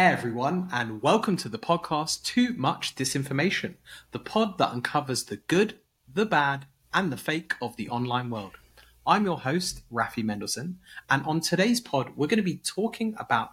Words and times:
Hey 0.00 0.06
everyone, 0.06 0.66
and 0.72 1.02
welcome 1.02 1.36
to 1.36 1.50
the 1.50 1.58
podcast 1.58 2.22
Too 2.22 2.54
Much 2.54 2.94
Disinformation, 2.94 3.74
the 4.12 4.18
pod 4.18 4.56
that 4.56 4.70
uncovers 4.70 5.24
the 5.24 5.36
good, 5.36 5.74
the 6.10 6.24
bad, 6.24 6.64
and 6.94 7.12
the 7.12 7.18
fake 7.18 7.52
of 7.60 7.76
the 7.76 7.90
online 7.90 8.30
world. 8.30 8.52
I'm 9.06 9.26
your 9.26 9.40
host, 9.40 9.82
Rafi 9.92 10.24
Mendelsohn, 10.24 10.78
and 11.10 11.22
on 11.26 11.42
today's 11.42 11.82
pod, 11.82 12.12
we're 12.16 12.28
going 12.28 12.38
to 12.38 12.42
be 12.42 12.56
talking 12.56 13.14
about 13.18 13.50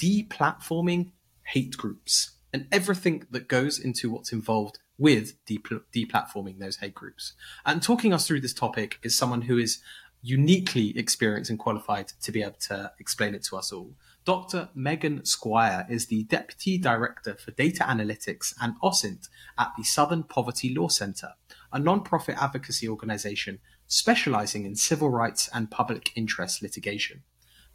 deplatforming 0.00 1.10
hate 1.42 1.76
groups 1.76 2.30
and 2.52 2.68
everything 2.70 3.26
that 3.32 3.48
goes 3.48 3.80
into 3.80 4.08
what's 4.08 4.30
involved 4.30 4.78
with 4.98 5.44
deplatforming 5.46 6.60
those 6.60 6.76
hate 6.76 6.94
groups. 6.94 7.32
And 7.66 7.82
talking 7.82 8.12
us 8.12 8.24
through 8.24 8.42
this 8.42 8.54
topic 8.54 9.00
is 9.02 9.18
someone 9.18 9.42
who 9.42 9.58
is 9.58 9.80
uniquely 10.22 10.96
experienced 10.96 11.50
and 11.50 11.58
qualified 11.58 12.12
to 12.22 12.30
be 12.30 12.42
able 12.42 12.58
to 12.68 12.92
explain 13.00 13.34
it 13.34 13.42
to 13.46 13.56
us 13.56 13.72
all. 13.72 13.94
Dr. 14.28 14.68
Megan 14.74 15.24
Squire 15.24 15.86
is 15.88 16.08
the 16.08 16.24
Deputy 16.24 16.76
Director 16.76 17.34
for 17.42 17.50
Data 17.52 17.84
Analytics 17.84 18.52
and 18.60 18.74
OSINT 18.82 19.26
at 19.56 19.72
the 19.74 19.82
Southern 19.82 20.22
Poverty 20.22 20.74
Law 20.74 20.88
Center, 20.88 21.32
a 21.72 21.78
non-profit 21.78 22.36
advocacy 22.38 22.86
organization 22.86 23.58
specializing 23.86 24.66
in 24.66 24.74
civil 24.74 25.08
rights 25.08 25.48
and 25.54 25.70
public 25.70 26.12
interest 26.14 26.60
litigation. 26.60 27.22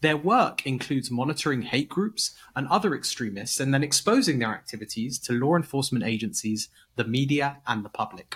Their 0.02 0.16
work 0.16 0.63
includes 0.63 1.09
monitoring 1.09 1.63
hate 1.63 1.89
groups 1.89 2.35
and 2.55 2.67
other 2.67 2.94
extremists 2.94 3.59
and 3.59 3.73
then 3.73 3.81
exposing 3.81 4.38
their 4.38 4.49
activities 4.49 5.17
to 5.22 5.33
law 5.33 5.55
enforcement 5.55 6.05
agencies, 6.05 6.70
the 6.97 7.03
media, 7.03 7.63
and 7.66 7.83
the 7.83 7.89
public. 7.89 8.35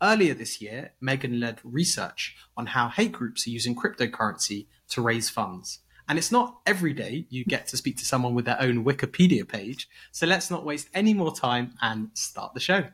Earlier 0.00 0.32
this 0.32 0.62
year, 0.62 0.92
Megan 1.02 1.38
led 1.38 1.60
research 1.62 2.34
on 2.56 2.68
how 2.68 2.88
hate 2.88 3.12
groups 3.12 3.46
are 3.46 3.50
using 3.50 3.76
cryptocurrency 3.76 4.68
to 4.88 5.02
raise 5.02 5.28
funds. 5.28 5.80
And 6.08 6.16
it's 6.16 6.32
not 6.32 6.60
every 6.64 6.94
day 6.94 7.26
you 7.28 7.44
get 7.44 7.66
to 7.66 7.76
speak 7.76 7.98
to 7.98 8.04
someone 8.06 8.34
with 8.34 8.46
their 8.46 8.60
own 8.62 8.82
Wikipedia 8.82 9.46
page. 9.46 9.90
So 10.10 10.26
let's 10.26 10.50
not 10.50 10.64
waste 10.64 10.88
any 10.94 11.12
more 11.12 11.34
time 11.34 11.74
and 11.82 12.08
start 12.14 12.54
the 12.54 12.60
show. 12.60 12.84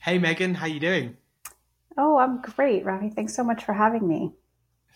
Hey 0.00 0.18
Megan, 0.18 0.54
how 0.54 0.66
you 0.66 0.78
doing? 0.78 1.16
Oh, 1.96 2.18
I'm 2.18 2.40
great, 2.40 2.84
Rafi. 2.84 3.12
Thanks 3.12 3.34
so 3.34 3.42
much 3.42 3.64
for 3.64 3.72
having 3.72 4.06
me. 4.06 4.32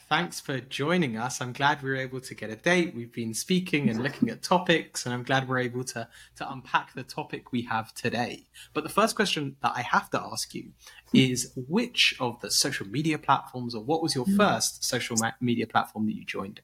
Thanks 0.09 0.41
for 0.41 0.59
joining 0.59 1.19
us. 1.19 1.43
I'm 1.43 1.53
glad 1.53 1.83
we 1.83 1.91
were 1.91 1.97
able 1.97 2.23
to 2.23 2.35
get 2.35 2.49
a 2.49 2.57
date. 2.57 2.95
We've 2.95 3.13
been 3.13 3.35
speaking 3.35 3.91
and 3.91 4.03
looking 4.03 4.31
at 4.31 4.43
topics, 4.43 5.05
and 5.05 5.15
I'm 5.15 5.23
glad 5.23 5.47
we're 5.47 5.59
able 5.59 5.85
to, 5.85 6.09
to 6.37 6.51
unpack 6.51 6.95
the 6.95 7.03
topic 7.03 7.53
we 7.53 7.63
have 7.63 7.93
today. 7.93 8.47
But 8.73 8.85
the 8.85 8.89
first 8.89 9.17
question 9.17 9.57
that 9.63 9.73
I 9.77 9.83
have 9.83 10.09
to 10.13 10.21
ask 10.21 10.55
you 10.55 10.71
is 11.13 11.53
which 11.55 12.17
of 12.21 12.41
the 12.41 12.51
social 12.51 12.87
media 12.87 13.19
platforms, 13.19 13.75
or 13.75 13.83
what 13.85 14.03
was 14.03 14.15
your 14.15 14.25
hmm. 14.25 14.39
first 14.39 14.83
social 14.83 15.15
media 15.43 15.67
platform 15.67 16.07
that 16.07 16.15
you 16.15 16.25
joined? 16.25 16.63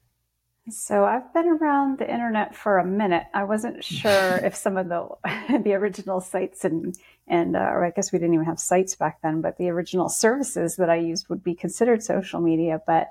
So 0.71 1.05
I've 1.05 1.31
been 1.35 1.49
around 1.49 1.99
the 1.99 2.11
internet 2.11 2.57
for 2.57 2.79
a 2.79 2.87
minute. 2.87 3.25
I 3.35 3.45
wasn't 3.45 3.85
sure 3.85 4.37
if 4.37 4.55
some 4.55 4.79
of 4.79 4.89
the 4.89 5.07
the 5.63 5.75
original 5.75 6.23
sites 6.23 6.65
and 6.65 6.97
and 7.29 7.57
uh, 7.57 7.59
or 7.59 7.85
I 7.85 7.91
guess 7.91 8.11
we 8.11 8.19
didn't 8.19 8.33
even 8.33 8.47
have 8.47 8.59
sites 8.59 8.97
back 8.97 9.21
then, 9.21 9.43
but 9.43 9.59
the 9.59 9.69
original 9.69 10.09
services 10.09 10.77
that 10.77 10.89
I 10.89 10.97
used 10.97 11.29
would 11.29 11.45
be 11.45 11.55
considered 11.55 12.03
social 12.03 12.41
media. 12.41 12.81
But 12.87 13.11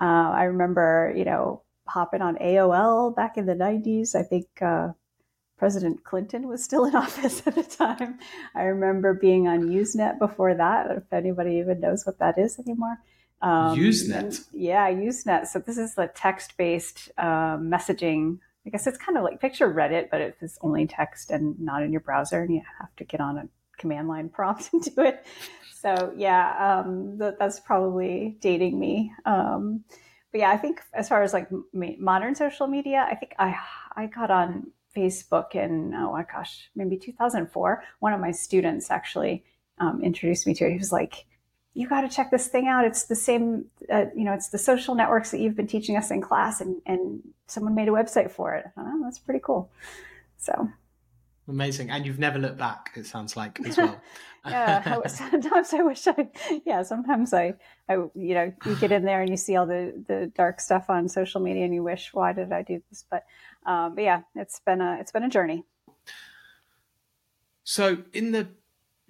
uh, 0.00 0.30
I 0.30 0.44
remember, 0.44 1.12
you 1.16 1.24
know, 1.24 1.62
hopping 1.86 2.22
on 2.22 2.36
AOL 2.36 3.14
back 3.14 3.36
in 3.36 3.46
the 3.46 3.54
'90s. 3.54 4.14
I 4.14 4.22
think 4.22 4.46
uh, 4.62 4.92
President 5.58 6.04
Clinton 6.04 6.48
was 6.48 6.64
still 6.64 6.86
in 6.86 6.96
office 7.06 7.42
at 7.46 7.54
the 7.54 7.62
time. 7.62 8.18
I 8.54 8.62
remember 8.62 9.14
being 9.14 9.46
on 9.46 9.68
Usenet 9.68 10.18
before 10.18 10.54
that. 10.54 10.90
If 10.90 11.12
anybody 11.12 11.56
even 11.56 11.80
knows 11.80 12.06
what 12.06 12.18
that 12.18 12.38
is 12.38 12.58
anymore. 12.58 12.98
Um, 13.42 13.78
Usenet. 13.78 14.46
Yeah, 14.52 14.90
Usenet. 14.90 15.46
So 15.46 15.58
this 15.58 15.78
is 15.78 15.94
the 15.94 16.10
text-based 16.14 17.10
uh, 17.18 17.56
messaging. 17.56 18.38
I 18.66 18.70
guess 18.70 18.86
it's 18.86 18.98
kind 18.98 19.16
of 19.16 19.24
like 19.24 19.40
picture 19.40 19.72
Reddit, 19.72 20.10
but 20.10 20.20
it's 20.20 20.58
only 20.60 20.86
text 20.86 21.30
and 21.30 21.58
not 21.58 21.82
in 21.82 21.92
your 21.92 22.02
browser, 22.02 22.42
and 22.42 22.54
you 22.54 22.62
have 22.78 22.94
to 22.96 23.04
get 23.04 23.20
on 23.20 23.38
a 23.38 23.48
command 23.80 24.06
line 24.06 24.28
prompt 24.28 24.70
into 24.72 25.00
it. 25.00 25.24
So 25.80 26.12
yeah, 26.16 26.82
um, 26.84 27.16
that, 27.18 27.38
that's 27.38 27.58
probably 27.58 28.36
dating 28.40 28.78
me. 28.78 29.12
Um, 29.24 29.82
but 30.30 30.42
yeah, 30.42 30.50
I 30.50 30.56
think 30.56 30.82
as 30.92 31.08
far 31.08 31.22
as 31.22 31.32
like 31.32 31.48
modern 31.72 32.34
social 32.34 32.66
media, 32.66 33.06
I 33.10 33.14
think 33.16 33.34
I 33.38 33.56
I 33.96 34.06
got 34.06 34.30
on 34.30 34.70
Facebook 34.96 35.54
in 35.54 35.94
oh 35.94 36.12
my 36.12 36.24
gosh, 36.30 36.70
maybe 36.76 36.96
2004. 36.96 37.82
One 37.98 38.12
of 38.12 38.20
my 38.20 38.30
students 38.30 38.90
actually 38.90 39.44
um, 39.78 40.02
introduced 40.04 40.46
me 40.46 40.54
to 40.54 40.66
it. 40.66 40.72
He 40.72 40.78
was 40.78 40.92
like, 40.92 41.26
you 41.74 41.88
got 41.88 42.02
to 42.02 42.08
check 42.08 42.30
this 42.30 42.48
thing 42.48 42.68
out. 42.68 42.84
It's 42.84 43.04
the 43.04 43.16
same, 43.16 43.66
uh, 43.90 44.06
you 44.14 44.24
know, 44.24 44.34
it's 44.34 44.48
the 44.48 44.58
social 44.58 44.94
networks 44.94 45.30
that 45.30 45.40
you've 45.40 45.56
been 45.56 45.66
teaching 45.66 45.96
us 45.96 46.10
in 46.10 46.20
class, 46.20 46.60
and 46.60 46.80
and 46.86 47.22
someone 47.46 47.74
made 47.74 47.88
a 47.88 47.92
website 47.92 48.30
for 48.30 48.54
it. 48.54 48.66
I 48.66 48.70
thought, 48.70 48.86
oh, 48.86 49.00
that's 49.02 49.18
pretty 49.18 49.40
cool. 49.42 49.70
So 50.36 50.68
amazing, 51.48 51.90
and 51.90 52.06
you've 52.06 52.18
never 52.18 52.38
looked 52.38 52.58
back. 52.58 52.92
It 52.96 53.06
sounds 53.06 53.36
like 53.36 53.60
as 53.66 53.76
well. 53.76 54.00
yeah, 54.46 55.06
sometimes 55.06 55.72
I 55.74 55.82
wish 55.82 56.06
I. 56.06 56.28
Yeah, 56.64 56.82
sometimes 56.82 57.34
I, 57.34 57.54
I, 57.88 57.94
you 58.14 58.34
know, 58.34 58.52
you 58.64 58.76
get 58.76 58.92
in 58.92 59.04
there 59.04 59.20
and 59.20 59.30
you 59.30 59.36
see 59.36 59.56
all 59.56 59.66
the 59.66 59.92
the 60.06 60.32
dark 60.34 60.60
stuff 60.60 60.88
on 60.88 61.08
social 61.08 61.40
media, 61.40 61.64
and 61.64 61.74
you 61.74 61.82
wish, 61.82 62.12
why 62.12 62.32
did 62.32 62.52
I 62.52 62.62
do 62.62 62.82
this? 62.88 63.04
But, 63.10 63.24
um, 63.66 63.94
but 63.94 64.04
yeah, 64.04 64.22
it's 64.34 64.60
been 64.60 64.80
a 64.80 64.98
it's 65.00 65.12
been 65.12 65.24
a 65.24 65.28
journey. 65.28 65.64
So 67.64 67.98
in 68.12 68.32
the 68.32 68.48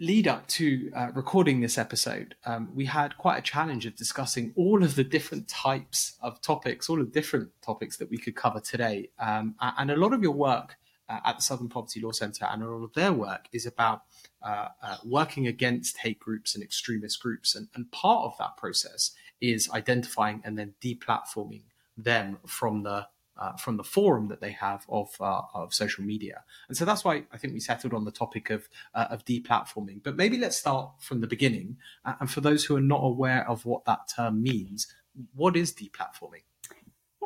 lead 0.01 0.27
up 0.27 0.47
to 0.49 0.91
uh, 0.97 1.11
recording 1.15 1.61
this 1.61 1.77
episode, 1.77 2.35
um, 2.47 2.71
we 2.75 2.87
had 2.87 3.17
quite 3.19 3.39
a 3.39 3.43
challenge 3.43 3.85
of 3.85 3.95
discussing 3.95 4.53
all 4.57 4.83
of 4.83 4.97
the 4.97 5.05
different 5.05 5.47
types 5.47 6.17
of 6.23 6.41
topics, 6.41 6.89
all 6.89 7.01
of 7.01 7.07
the 7.07 7.13
different 7.13 7.51
topics 7.63 7.99
that 7.99 8.11
we 8.11 8.17
could 8.17 8.35
cover 8.35 8.61
today. 8.61 9.11
Um, 9.19 9.55
and 9.61 9.91
a 9.91 9.97
lot 9.97 10.15
of 10.15 10.23
your 10.23 10.33
work 10.33 10.77
at 11.25 11.37
the 11.37 11.43
Southern 11.43 11.69
Poverty 11.69 12.01
Law 12.01 12.13
Centre 12.13 12.47
and 12.51 12.63
all 12.63 12.85
of 12.85 12.93
their 12.95 13.13
work 13.13 13.49
is 13.53 13.67
about 13.67 14.03
uh, 14.43 14.69
uh 14.83 14.97
working 15.05 15.47
against 15.47 15.99
hate 15.99 16.19
groups 16.19 16.55
and 16.55 16.65
extremist 16.65 17.21
groups. 17.21 17.55
And, 17.55 17.69
and 17.75 17.91
part 17.91 18.25
of 18.25 18.37
that 18.39 18.57
process 18.57 19.13
is 19.41 19.71
identifying 19.71 20.43
and 20.45 20.59
then 20.59 20.75
deplatforming 20.83 21.63
them 21.97 22.39
from 22.47 22.83
the 22.83 23.07
uh, 23.41 23.57
from 23.57 23.79
the 23.79 23.85
forum 23.85 24.29
that 24.29 24.41
they 24.41 24.53
have 24.53 24.85
of 24.89 25.09
uh, 25.21 25.43
of 25.55 25.73
social 25.73 26.05
media. 26.05 26.45
And 26.69 26.77
so 26.77 26.85
that's 26.85 27.05
why 27.05 27.25
I 27.33 27.39
think 27.39 27.55
we 27.55 27.61
settled 27.61 27.95
on 27.95 28.05
the 28.05 28.11
topic 28.11 28.51
of 28.51 28.69
uh, 28.95 29.07
of 29.11 29.25
deplatforming. 29.25 30.03
But 30.03 30.17
maybe 30.17 30.37
let's 30.39 30.57
start 30.57 30.91
from 31.01 31.21
the 31.21 31.27
beginning. 31.27 31.79
Uh, 32.05 32.15
and 32.21 32.31
for 32.31 32.41
those 32.41 32.65
who 32.65 32.77
are 32.77 32.83
not 32.83 33.03
aware 33.03 33.49
of 33.49 33.65
what 33.65 33.85
that 33.87 34.11
term 34.15 34.43
means, 34.43 34.95
what 35.35 35.57
is 35.57 35.73
deplatforming? 35.73 36.43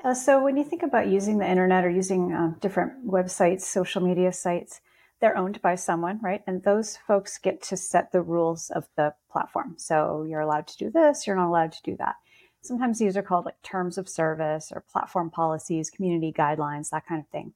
Yeah, 0.04 0.12
so 0.12 0.42
when 0.42 0.58
you 0.58 0.64
think 0.64 0.82
about 0.82 1.08
using 1.08 1.38
the 1.38 1.48
internet 1.48 1.82
or 1.82 1.88
using 1.88 2.30
uh, 2.30 2.52
different 2.60 3.06
websites, 3.06 3.62
social 3.62 4.02
media 4.02 4.34
sites, 4.34 4.82
they're 5.20 5.36
owned 5.36 5.62
by 5.62 5.76
someone, 5.76 6.20
right? 6.22 6.42
And 6.46 6.62
those 6.62 6.98
folks 7.06 7.38
get 7.38 7.62
to 7.62 7.76
set 7.78 8.12
the 8.12 8.20
rules 8.20 8.68
of 8.68 8.86
the 8.98 9.14
platform. 9.32 9.76
So 9.78 10.26
you're 10.28 10.40
allowed 10.40 10.66
to 10.66 10.76
do 10.76 10.90
this, 10.90 11.26
you're 11.26 11.36
not 11.36 11.48
allowed 11.48 11.72
to 11.72 11.82
do 11.82 11.96
that. 11.96 12.16
Sometimes 12.60 12.98
these 12.98 13.16
are 13.16 13.22
called 13.22 13.46
like 13.46 13.62
terms 13.62 13.96
of 13.96 14.06
service 14.06 14.70
or 14.74 14.84
platform 14.92 15.30
policies, 15.30 15.88
community 15.88 16.34
guidelines, 16.36 16.90
that 16.90 17.06
kind 17.06 17.22
of 17.22 17.28
thing. 17.28 17.54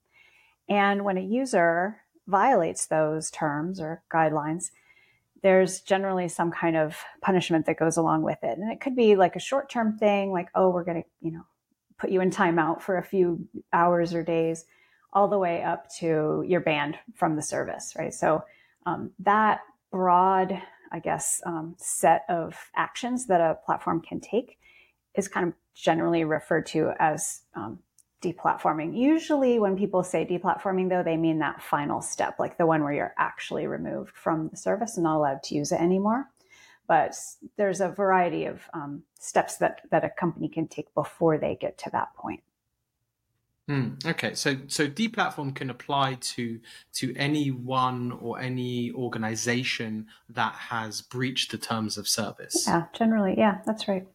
And 0.70 1.04
when 1.04 1.18
a 1.18 1.22
user 1.22 1.98
violates 2.26 2.86
those 2.86 3.30
terms 3.30 3.78
or 3.78 4.02
guidelines, 4.10 4.70
there's 5.42 5.82
generally 5.82 6.28
some 6.28 6.50
kind 6.50 6.78
of 6.78 6.96
punishment 7.20 7.66
that 7.66 7.78
goes 7.78 7.98
along 7.98 8.22
with 8.22 8.38
it. 8.42 8.56
And 8.56 8.72
it 8.72 8.80
could 8.80 8.96
be 8.96 9.16
like 9.16 9.36
a 9.36 9.40
short 9.40 9.68
term 9.68 9.98
thing, 9.98 10.32
like, 10.32 10.48
oh, 10.54 10.70
we're 10.70 10.84
going 10.84 11.02
to, 11.02 11.08
you 11.20 11.32
know, 11.32 11.44
put 11.98 12.10
you 12.10 12.20
in 12.20 12.30
timeout 12.30 12.80
for 12.80 12.96
a 12.98 13.02
few 13.02 13.46
hours 13.72 14.14
or 14.14 14.22
days, 14.22 14.64
all 15.12 15.28
the 15.28 15.38
way 15.38 15.62
up 15.62 15.88
to 15.98 16.44
you're 16.46 16.60
banned 16.60 16.96
from 17.14 17.36
the 17.36 17.42
service, 17.42 17.94
right? 17.98 18.14
So 18.14 18.44
um, 18.86 19.10
that 19.20 19.60
broad, 19.90 20.60
I 20.92 20.98
guess, 21.00 21.40
um, 21.44 21.74
set 21.78 22.24
of 22.28 22.56
actions 22.76 23.26
that 23.26 23.40
a 23.40 23.58
platform 23.64 24.00
can 24.00 24.20
take 24.20 24.58
is 25.14 25.28
kind 25.28 25.48
of 25.48 25.54
generally 25.74 26.24
referred 26.24 26.66
to 26.66 26.92
as 26.98 27.42
um, 27.54 27.78
deplatforming. 28.22 28.96
Usually, 28.96 29.58
when 29.58 29.76
people 29.76 30.02
say 30.02 30.26
deplatforming, 30.26 30.88
though, 30.88 31.02
they 31.02 31.16
mean 31.16 31.38
that 31.38 31.62
final 31.62 32.00
step, 32.00 32.36
like 32.38 32.58
the 32.58 32.66
one 32.66 32.82
where 32.82 32.92
you're 32.92 33.14
actually 33.18 33.66
removed 33.66 34.16
from 34.16 34.48
the 34.48 34.56
service 34.56 34.96
and 34.96 35.04
not 35.04 35.16
allowed 35.16 35.42
to 35.44 35.54
use 35.54 35.72
it 35.72 35.80
anymore. 35.80 36.28
But 36.88 37.14
there's 37.56 37.80
a 37.80 37.88
variety 37.90 38.46
of 38.46 38.62
um, 38.74 39.02
steps 39.20 39.58
that 39.58 39.82
that 39.90 40.04
a 40.04 40.10
company 40.10 40.48
can 40.48 40.66
take 40.66 40.92
before 40.94 41.38
they 41.38 41.54
get 41.54 41.78
to 41.78 41.90
that 41.90 42.14
point. 42.16 42.42
Mm, 43.68 44.06
okay, 44.06 44.32
so 44.32 44.56
so 44.66 44.88
deplatform 44.88 45.54
can 45.54 45.68
apply 45.68 46.14
to 46.14 46.58
to 46.94 47.14
anyone 47.16 48.12
or 48.12 48.40
any 48.40 48.90
organization 48.92 50.06
that 50.30 50.54
has 50.54 51.02
breached 51.02 51.50
the 51.50 51.58
terms 51.58 51.98
of 51.98 52.08
service. 52.08 52.64
Yeah, 52.66 52.84
generally, 52.94 53.34
yeah, 53.36 53.58
that's 53.66 53.86
right. 53.86 54.06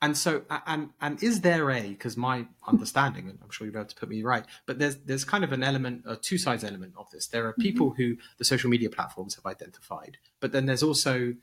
and 0.00 0.16
so 0.16 0.42
and 0.66 0.90
and 1.00 1.22
is 1.22 1.40
there 1.42 1.70
a 1.70 1.88
because 1.88 2.16
my 2.16 2.46
understanding 2.66 3.28
and 3.28 3.38
i'm 3.42 3.50
sure 3.50 3.66
you'll 3.66 3.72
be 3.72 3.78
able 3.78 3.88
to 3.88 3.96
put 3.96 4.08
me 4.08 4.22
right 4.22 4.44
but 4.66 4.78
there's 4.78 4.96
there's 5.06 5.24
kind 5.24 5.42
of 5.44 5.52
an 5.52 5.62
element 5.62 6.02
a 6.06 6.16
two 6.16 6.38
sides 6.38 6.64
element 6.64 6.92
of 6.96 7.10
this 7.10 7.26
there 7.28 7.46
are 7.46 7.52
mm-hmm. 7.52 7.62
people 7.62 7.90
mm-hmm. 7.90 8.02
who 8.02 8.16
the 8.38 8.44
social 8.44 8.68
media 8.68 8.90
platforms 8.90 9.34
have 9.34 9.46
identified 9.46 10.18
but 10.40 10.52
then 10.52 10.66
there's 10.66 10.82
also 10.82 11.34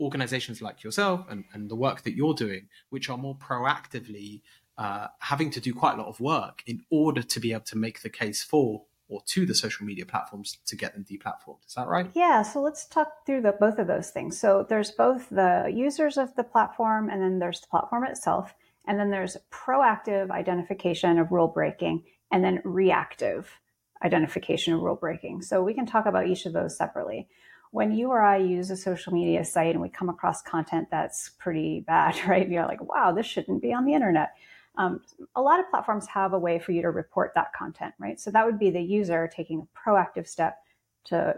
organizations 0.00 0.60
like 0.60 0.82
yourself 0.82 1.24
and, 1.30 1.44
and 1.52 1.70
the 1.70 1.76
work 1.76 2.02
that 2.02 2.14
you're 2.14 2.34
doing 2.34 2.68
which 2.90 3.08
are 3.08 3.16
more 3.16 3.36
proactively 3.36 4.42
uh, 4.78 5.06
having 5.20 5.50
to 5.50 5.60
do 5.60 5.72
quite 5.72 5.94
a 5.94 5.96
lot 5.96 6.08
of 6.08 6.20
work 6.20 6.62
in 6.66 6.82
order 6.90 7.22
to 7.22 7.40
be 7.40 7.52
able 7.52 7.64
to 7.64 7.78
make 7.78 8.02
the 8.02 8.10
case 8.10 8.42
for 8.42 8.82
or 9.08 9.22
to 9.26 9.46
the 9.46 9.54
social 9.54 9.86
media 9.86 10.04
platforms 10.04 10.58
to 10.66 10.76
get 10.76 10.94
them 10.94 11.04
deplatformed. 11.04 11.64
Is 11.66 11.74
that 11.74 11.86
right? 11.86 12.10
Yeah. 12.14 12.42
So 12.42 12.60
let's 12.60 12.86
talk 12.86 13.24
through 13.24 13.42
the, 13.42 13.52
both 13.52 13.78
of 13.78 13.86
those 13.86 14.10
things. 14.10 14.38
So 14.38 14.66
there's 14.68 14.90
both 14.90 15.28
the 15.30 15.70
users 15.72 16.16
of 16.18 16.34
the 16.34 16.42
platform, 16.42 17.08
and 17.08 17.22
then 17.22 17.38
there's 17.38 17.60
the 17.60 17.68
platform 17.68 18.04
itself, 18.04 18.54
and 18.86 18.98
then 18.98 19.10
there's 19.10 19.36
proactive 19.50 20.30
identification 20.30 21.18
of 21.18 21.30
rule 21.30 21.48
breaking, 21.48 22.02
and 22.32 22.42
then 22.42 22.60
reactive 22.64 23.60
identification 24.04 24.74
of 24.74 24.80
rule 24.80 24.96
breaking. 24.96 25.42
So 25.42 25.62
we 25.62 25.74
can 25.74 25.86
talk 25.86 26.06
about 26.06 26.26
each 26.26 26.44
of 26.46 26.52
those 26.52 26.76
separately. 26.76 27.28
When 27.72 27.92
you 27.92 28.10
or 28.10 28.22
I 28.22 28.38
use 28.38 28.70
a 28.70 28.76
social 28.76 29.12
media 29.12 29.44
site 29.44 29.72
and 29.72 29.82
we 29.82 29.88
come 29.88 30.08
across 30.08 30.42
content 30.42 30.88
that's 30.90 31.30
pretty 31.38 31.80
bad, 31.80 32.16
right? 32.28 32.48
You're 32.48 32.66
like, 32.66 32.82
wow, 32.82 33.12
this 33.12 33.26
shouldn't 33.26 33.62
be 33.62 33.72
on 33.72 33.84
the 33.84 33.94
internet 33.94 34.30
um, 34.78 35.00
a 35.34 35.40
lot 35.40 35.58
of 35.58 35.70
platforms 35.70 36.06
have 36.08 36.32
a 36.32 36.38
way 36.38 36.58
for 36.58 36.72
you 36.72 36.82
to 36.82 36.90
report 36.90 37.32
that 37.34 37.52
content, 37.54 37.94
right? 37.98 38.20
So 38.20 38.30
that 38.30 38.44
would 38.44 38.58
be 38.58 38.70
the 38.70 38.80
user 38.80 39.28
taking 39.32 39.66
a 39.66 39.90
proactive 39.90 40.28
step 40.28 40.58
to 41.04 41.36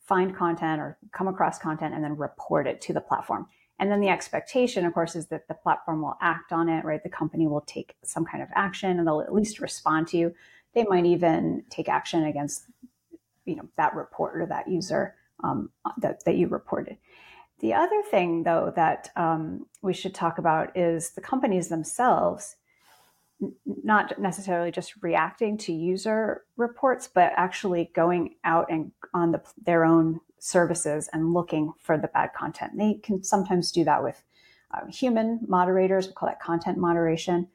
find 0.00 0.36
content 0.36 0.80
or 0.80 0.98
come 1.12 1.26
across 1.26 1.58
content 1.58 1.94
and 1.94 2.04
then 2.04 2.16
report 2.16 2.66
it 2.66 2.80
to 2.82 2.92
the 2.92 3.00
platform. 3.00 3.48
And 3.78 3.90
then 3.90 4.00
the 4.00 4.08
expectation, 4.08 4.86
of 4.86 4.94
course, 4.94 5.16
is 5.16 5.26
that 5.26 5.48
the 5.48 5.54
platform 5.54 6.00
will 6.00 6.16
act 6.22 6.52
on 6.52 6.68
it, 6.68 6.84
right? 6.84 7.02
The 7.02 7.10
company 7.10 7.46
will 7.46 7.62
take 7.62 7.96
some 8.04 8.24
kind 8.24 8.42
of 8.42 8.48
action 8.54 8.98
and 8.98 9.06
they'll 9.06 9.20
at 9.20 9.34
least 9.34 9.58
respond 9.60 10.06
to 10.08 10.16
you. 10.16 10.34
They 10.74 10.84
might 10.84 11.06
even 11.06 11.64
take 11.70 11.88
action 11.88 12.24
against, 12.24 12.66
you 13.44 13.56
know, 13.56 13.68
that 13.76 13.94
report 13.94 14.40
or 14.40 14.46
that 14.46 14.68
user 14.68 15.16
um, 15.42 15.70
that, 15.98 16.24
that 16.24 16.36
you 16.36 16.48
reported. 16.48 16.96
The 17.60 17.74
other 17.74 18.02
thing, 18.10 18.42
though, 18.42 18.72
that 18.76 19.10
um, 19.16 19.66
we 19.82 19.94
should 19.94 20.14
talk 20.14 20.38
about 20.38 20.76
is 20.76 21.10
the 21.10 21.22
companies 21.22 21.68
themselves 21.68 22.56
not 23.66 24.18
necessarily 24.18 24.70
just 24.70 24.94
reacting 25.02 25.58
to 25.58 25.72
user 25.72 26.44
reports, 26.56 27.08
but 27.12 27.32
actually 27.36 27.90
going 27.94 28.34
out 28.44 28.66
and 28.70 28.92
on 29.12 29.32
the, 29.32 29.42
their 29.62 29.84
own 29.84 30.20
services 30.38 31.08
and 31.12 31.34
looking 31.34 31.72
for 31.80 31.98
the 31.98 32.08
bad 32.08 32.30
content. 32.34 32.72
They 32.76 32.94
can 33.02 33.22
sometimes 33.22 33.72
do 33.72 33.84
that 33.84 34.02
with 34.02 34.22
uh, 34.72 34.86
human 34.90 35.40
moderators. 35.46 36.06
We 36.06 36.14
call 36.14 36.28
that 36.28 36.40
content 36.40 36.78
moderation. 36.78 37.48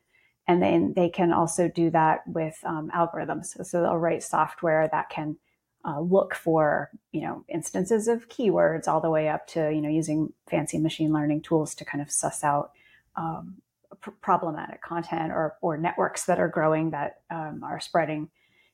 And 0.47 0.61
then 0.61 0.93
they 0.95 1.09
can 1.09 1.31
also 1.31 1.67
do 1.67 1.89
that 1.91 2.27
with 2.27 2.57
um, 2.63 2.91
algorithms. 2.93 3.47
So, 3.47 3.63
so, 3.63 3.81
they'll 3.81 3.97
write 3.97 4.23
software 4.23 4.89
that 4.91 5.09
can 5.09 5.37
uh, 5.85 5.99
look 5.99 6.35
for, 6.35 6.89
you 7.11 7.21
know, 7.21 7.43
instances 7.47 8.07
of 8.07 8.29
keywords 8.29 8.87
all 8.87 9.01
the 9.01 9.09
way 9.09 9.27
up 9.27 9.47
to, 9.47 9.71
you 9.71 9.81
know, 9.81 9.89
using 9.89 10.33
fancy 10.49 10.77
machine 10.77 11.11
learning 11.11 11.41
tools 11.41 11.73
to 11.75 11.85
kind 11.85 12.01
of 12.01 12.11
suss 12.11 12.43
out 12.43 12.71
um, 13.15 13.55
problematic 14.21 14.81
content 14.81 15.31
or, 15.31 15.55
or 15.61 15.77
networks 15.77 16.25
that 16.25 16.39
are 16.39 16.47
growing 16.47 16.91
that 16.91 17.21
um, 17.29 17.61
are 17.63 17.79
spreading 17.79 18.29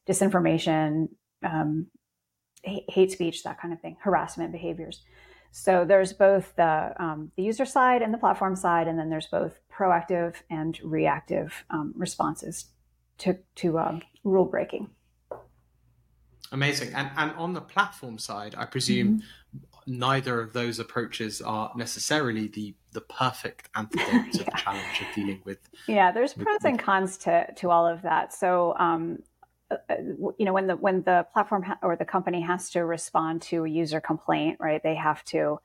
disinformation, 0.07 1.09
um, 1.43 1.87
hate 2.63 3.11
speech, 3.11 3.43
that 3.43 3.59
kind 3.59 3.73
of 3.73 3.79
thing, 3.79 3.97
harassment 4.01 4.51
behaviors. 4.51 5.03
So 5.51 5.85
there's 5.85 6.13
both 6.13 6.55
the, 6.55 6.93
um, 6.99 7.31
the 7.35 7.43
user 7.43 7.65
side 7.65 8.01
and 8.01 8.13
the 8.13 8.17
platform 8.17 8.55
side, 8.55 8.87
and 8.87 8.99
then 8.99 9.09
there's 9.09 9.27
both 9.27 9.59
proactive 9.71 10.35
and 10.49 10.77
reactive 10.83 11.65
um, 11.69 11.93
responses 11.95 12.65
to, 13.19 13.37
to 13.55 13.79
um, 13.79 14.01
rule 14.23 14.45
breaking. 14.45 14.89
Amazing. 16.51 16.93
And, 16.93 17.09
and 17.17 17.31
on 17.31 17.53
the 17.53 17.61
platform 17.61 18.17
side, 18.17 18.55
I 18.57 18.65
presume 18.65 19.19
mm-hmm. 19.19 19.99
neither 19.99 20.39
of 20.39 20.53
those 20.53 20.79
approaches 20.79 21.41
are 21.41 21.71
necessarily 21.75 22.47
the 22.47 22.73
the 22.93 23.01
perfect 23.01 23.69
antidote 23.75 24.31
to 24.33 24.43
the 24.43 24.51
challenge 24.57 25.01
of 25.01 25.07
dealing 25.13 25.41
with. 25.45 25.59
Yeah, 25.87 26.11
there's 26.11 26.35
with, 26.35 26.45
pros 26.45 26.57
with... 26.63 26.65
and 26.65 26.79
cons 26.79 27.17
to 27.19 27.53
to 27.57 27.69
all 27.69 27.85
of 27.85 28.01
that. 28.03 28.33
So, 28.33 28.75
um, 28.77 29.19
uh, 29.69 29.75
uh 29.89 29.95
you 30.37 30.45
know, 30.45 30.53
when 30.53 30.67
the 30.67 30.75
when 30.75 31.03
the 31.03 31.27
platform 31.33 31.63
ha- 31.63 31.79
or 31.81 31.95
the 31.95 32.05
company 32.05 32.41
has 32.41 32.69
to 32.71 32.85
respond 32.85 33.41
to 33.43 33.65
a 33.65 33.69
user 33.69 34.01
complaint, 34.01 34.57
right? 34.59 34.81
They 34.81 34.95
have 34.95 35.23
to 35.25 35.59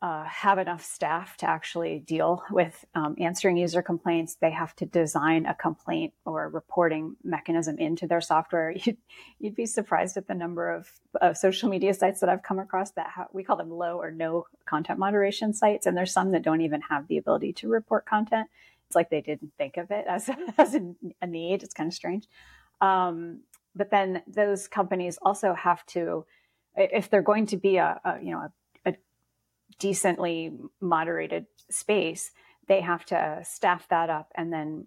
uh, 0.00 0.24
have 0.24 0.58
enough 0.58 0.84
staff 0.84 1.36
to 1.36 1.48
actually 1.48 1.98
deal 1.98 2.42
with 2.50 2.84
um, 2.94 3.16
answering 3.18 3.56
user 3.56 3.82
complaints. 3.82 4.36
They 4.40 4.52
have 4.52 4.74
to 4.76 4.86
design 4.86 5.44
a 5.46 5.54
complaint 5.54 6.14
or 6.24 6.44
a 6.44 6.48
reporting 6.48 7.16
mechanism 7.24 7.78
into 7.78 8.06
their 8.06 8.20
software. 8.20 8.70
You'd, 8.84 8.98
you'd 9.40 9.56
be 9.56 9.66
surprised 9.66 10.16
at 10.16 10.28
the 10.28 10.34
number 10.34 10.70
of, 10.70 10.90
of, 11.20 11.36
social 11.36 11.68
media 11.68 11.94
sites 11.94 12.20
that 12.20 12.28
I've 12.28 12.42
come 12.42 12.60
across 12.60 12.92
that 12.92 13.08
ha- 13.08 13.26
we 13.32 13.42
call 13.42 13.56
them 13.56 13.70
low 13.70 14.00
or 14.00 14.10
no 14.12 14.46
content 14.66 15.00
moderation 15.00 15.52
sites. 15.52 15.86
And 15.86 15.96
there's 15.96 16.12
some 16.12 16.30
that 16.32 16.42
don't 16.42 16.60
even 16.60 16.80
have 16.82 17.08
the 17.08 17.18
ability 17.18 17.52
to 17.54 17.68
report 17.68 18.06
content. 18.06 18.48
It's 18.86 18.94
like 18.94 19.10
they 19.10 19.20
didn't 19.20 19.52
think 19.58 19.76
of 19.76 19.90
it 19.90 20.06
as, 20.08 20.30
as 20.58 20.74
a, 20.76 20.94
a 21.20 21.26
need. 21.26 21.64
It's 21.64 21.74
kind 21.74 21.88
of 21.88 21.94
strange. 21.94 22.26
Um, 22.80 23.40
but 23.74 23.90
then 23.90 24.22
those 24.28 24.68
companies 24.68 25.18
also 25.22 25.54
have 25.54 25.84
to, 25.86 26.24
if 26.76 27.10
they're 27.10 27.22
going 27.22 27.46
to 27.46 27.56
be 27.56 27.78
a, 27.78 28.00
a 28.04 28.18
you 28.22 28.30
know, 28.30 28.38
a 28.38 28.52
decently 29.78 30.52
moderated 30.80 31.46
space, 31.70 32.30
they 32.66 32.80
have 32.80 33.04
to 33.06 33.40
staff 33.44 33.88
that 33.88 34.10
up 34.10 34.30
and 34.34 34.52
then 34.52 34.86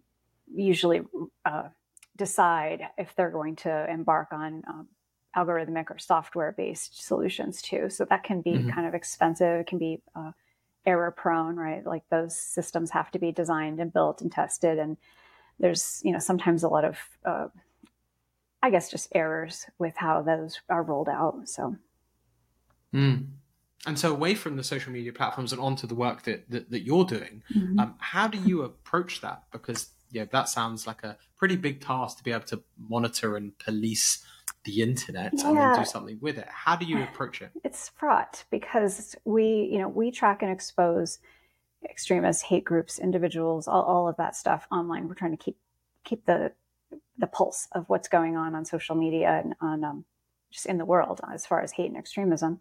usually 0.54 1.02
uh, 1.46 1.70
decide 2.18 2.82
if 2.98 3.16
they're 3.16 3.32
going 3.32 3.56
to 3.56 3.90
embark 3.90 4.30
on 4.32 4.64
um, 4.68 4.88
algorithmic 5.36 5.90
or 5.90 5.98
software 5.98 6.54
based 6.56 7.06
solutions 7.06 7.62
too. 7.62 7.90
So 7.90 8.06
that 8.06 8.24
can 8.24 8.42
be 8.42 8.52
mm-hmm. 8.52 8.70
kind 8.70 8.88
of 8.88 8.94
expensive. 8.94 9.62
It 9.62 9.68
can 9.68 9.80
be 9.80 10.02
uh, 10.16 10.32
error 10.86 11.12
prone, 11.12 11.56
right? 11.56 11.86
Like 11.86 12.04
those 12.10 12.36
systems 12.36 12.92
have 12.92 13.12
to 13.12 13.20
be 13.20 13.32
designed 13.32 13.80
and 13.80 13.94
built 13.94 14.22
and 14.22 14.32
tested. 14.32 14.78
And 14.78 14.98
there's, 15.60 16.02
you 16.04 16.12
know, 16.12 16.20
sometimes 16.20 16.64
a 16.64 16.70
lot 16.70 16.86
of, 16.86 16.98
uh, 17.26 17.48
I 18.62 18.70
guess, 18.70 18.92
just 18.92 19.10
errors 19.16 19.66
with 19.80 19.94
how 19.96 20.22
those 20.22 20.60
are 20.70 20.84
rolled 20.84 21.10
out. 21.10 21.48
So. 21.48 21.78
Mm 22.94 23.28
and 23.86 23.98
so 23.98 24.12
away 24.12 24.36
from 24.36 24.58
the 24.58 24.64
social 24.64 24.92
media 24.92 25.12
platforms 25.12 25.52
and 25.52 25.62
onto 25.62 25.88
the 25.88 25.96
work 25.96 26.24
that 26.24 26.50
that, 26.50 26.70
that 26.70 26.82
you're 26.82 27.06
doing 27.06 27.44
mm-hmm. 27.54 27.80
um, 27.80 27.96
how 28.00 28.28
do 28.28 28.38
you 28.40 28.62
approach 28.64 29.22
that? 29.22 29.44
Because 29.52 29.90
yeah 30.12 30.26
that 30.32 30.50
sounds 30.50 30.86
like 30.86 31.04
a 31.04 31.18
pretty 31.38 31.56
big 31.56 31.82
task 31.82 32.18
to 32.18 32.24
be 32.24 32.32
able 32.32 32.46
to 32.46 32.62
monitor 32.90 33.38
and 33.38 33.58
police 33.58 34.24
the 34.64 34.82
internet 34.82 35.32
yeah. 35.36 35.48
and 35.48 35.58
then 35.58 35.80
do 35.80 35.86
something 35.86 36.20
with 36.22 36.38
it. 36.38 36.48
How 36.48 36.76
do 36.76 36.86
you 36.86 37.02
approach 37.02 37.42
it? 37.42 37.52
It's 37.64 37.90
fraught 37.90 38.44
because 38.52 39.16
we 39.26 39.70
you 39.72 39.80
know 39.80 39.88
we 39.88 40.12
track 40.12 40.44
and 40.44 40.52
expose 40.52 41.20
extremists 41.84 42.44
hate 42.44 42.64
groups 42.64 43.00
individuals 43.00 43.68
all, 43.68 43.84
all 43.84 44.08
of 44.08 44.18
that 44.18 44.36
stuff 44.36 44.68
online. 44.72 45.08
We're 45.08 45.16
trying 45.16 45.36
to 45.36 45.44
keep 45.44 45.58
keep 46.04 46.26
the 46.26 46.52
the 47.18 47.28
pulse 47.28 47.68
of 47.72 47.88
what's 47.88 48.08
going 48.08 48.36
on 48.36 48.56
on 48.56 48.66
social 48.66 48.96
media 48.96 49.42
and 49.44 49.56
on 49.62 49.84
um, 49.84 50.06
just 50.52 50.66
in 50.66 50.78
the 50.78 50.86
world 50.86 51.22
as 51.32 51.46
far 51.46 51.62
as 51.62 51.72
hate 51.72 51.88
and 51.88 51.98
extremism 51.98 52.60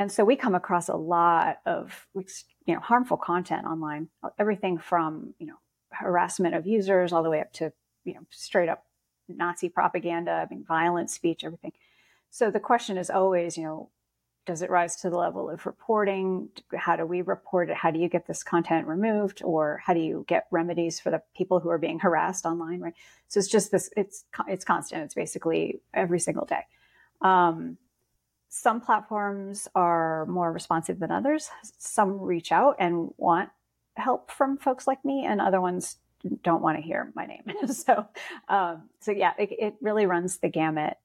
and 0.00 0.10
so 0.10 0.24
we 0.24 0.34
come 0.34 0.54
across 0.54 0.88
a 0.88 0.96
lot 0.96 1.58
of 1.66 2.06
you 2.14 2.74
know 2.74 2.80
harmful 2.80 3.18
content 3.18 3.66
online, 3.66 4.08
everything 4.38 4.78
from 4.78 5.34
you 5.38 5.46
know 5.46 5.56
harassment 5.90 6.54
of 6.54 6.66
users 6.66 7.12
all 7.12 7.22
the 7.22 7.28
way 7.28 7.42
up 7.42 7.52
to 7.52 7.70
you 8.04 8.14
know 8.14 8.20
straight 8.30 8.70
up 8.70 8.86
Nazi 9.28 9.68
propaganda, 9.68 10.32
I 10.32 10.46
mean 10.52 10.64
violent 10.66 11.10
speech, 11.10 11.44
everything. 11.44 11.72
So 12.30 12.50
the 12.50 12.60
question 12.60 12.96
is 12.96 13.10
always, 13.10 13.58
you 13.58 13.64
know, 13.64 13.90
does 14.46 14.62
it 14.62 14.70
rise 14.70 14.96
to 15.02 15.10
the 15.10 15.18
level 15.18 15.50
of 15.50 15.66
reporting? 15.66 16.48
How 16.74 16.96
do 16.96 17.04
we 17.04 17.20
report 17.20 17.68
it? 17.68 17.76
How 17.76 17.90
do 17.90 17.98
you 17.98 18.08
get 18.08 18.26
this 18.26 18.42
content 18.42 18.86
removed, 18.86 19.42
or 19.44 19.82
how 19.84 19.92
do 19.92 20.00
you 20.00 20.24
get 20.26 20.46
remedies 20.50 20.98
for 20.98 21.10
the 21.10 21.20
people 21.36 21.60
who 21.60 21.68
are 21.68 21.76
being 21.78 21.98
harassed 21.98 22.46
online? 22.46 22.80
Right. 22.80 22.94
So 23.28 23.38
it's 23.38 23.48
just 23.48 23.70
this. 23.70 23.90
It's 23.98 24.24
it's 24.48 24.64
constant. 24.64 25.02
It's 25.02 25.14
basically 25.14 25.82
every 25.92 26.20
single 26.20 26.46
day. 26.46 26.64
Um, 27.20 27.76
some 28.50 28.80
platforms 28.80 29.68
are 29.76 30.26
more 30.26 30.52
responsive 30.52 30.98
than 30.98 31.12
others. 31.12 31.50
Some 31.78 32.20
reach 32.20 32.50
out 32.50 32.76
and 32.80 33.10
want 33.16 33.48
help 33.94 34.30
from 34.30 34.58
folks 34.58 34.88
like 34.88 35.04
me, 35.04 35.24
and 35.24 35.40
other 35.40 35.60
ones 35.60 35.98
don't 36.42 36.60
want 36.60 36.76
to 36.76 36.82
hear 36.82 37.12
my 37.14 37.26
name. 37.26 37.44
so, 37.68 38.06
um, 38.48 38.88
so 38.98 39.12
yeah, 39.12 39.32
it, 39.38 39.50
it, 39.52 39.74
really 39.80 40.04
runs 40.04 40.38
the 40.38 40.48
gamut 40.48 40.98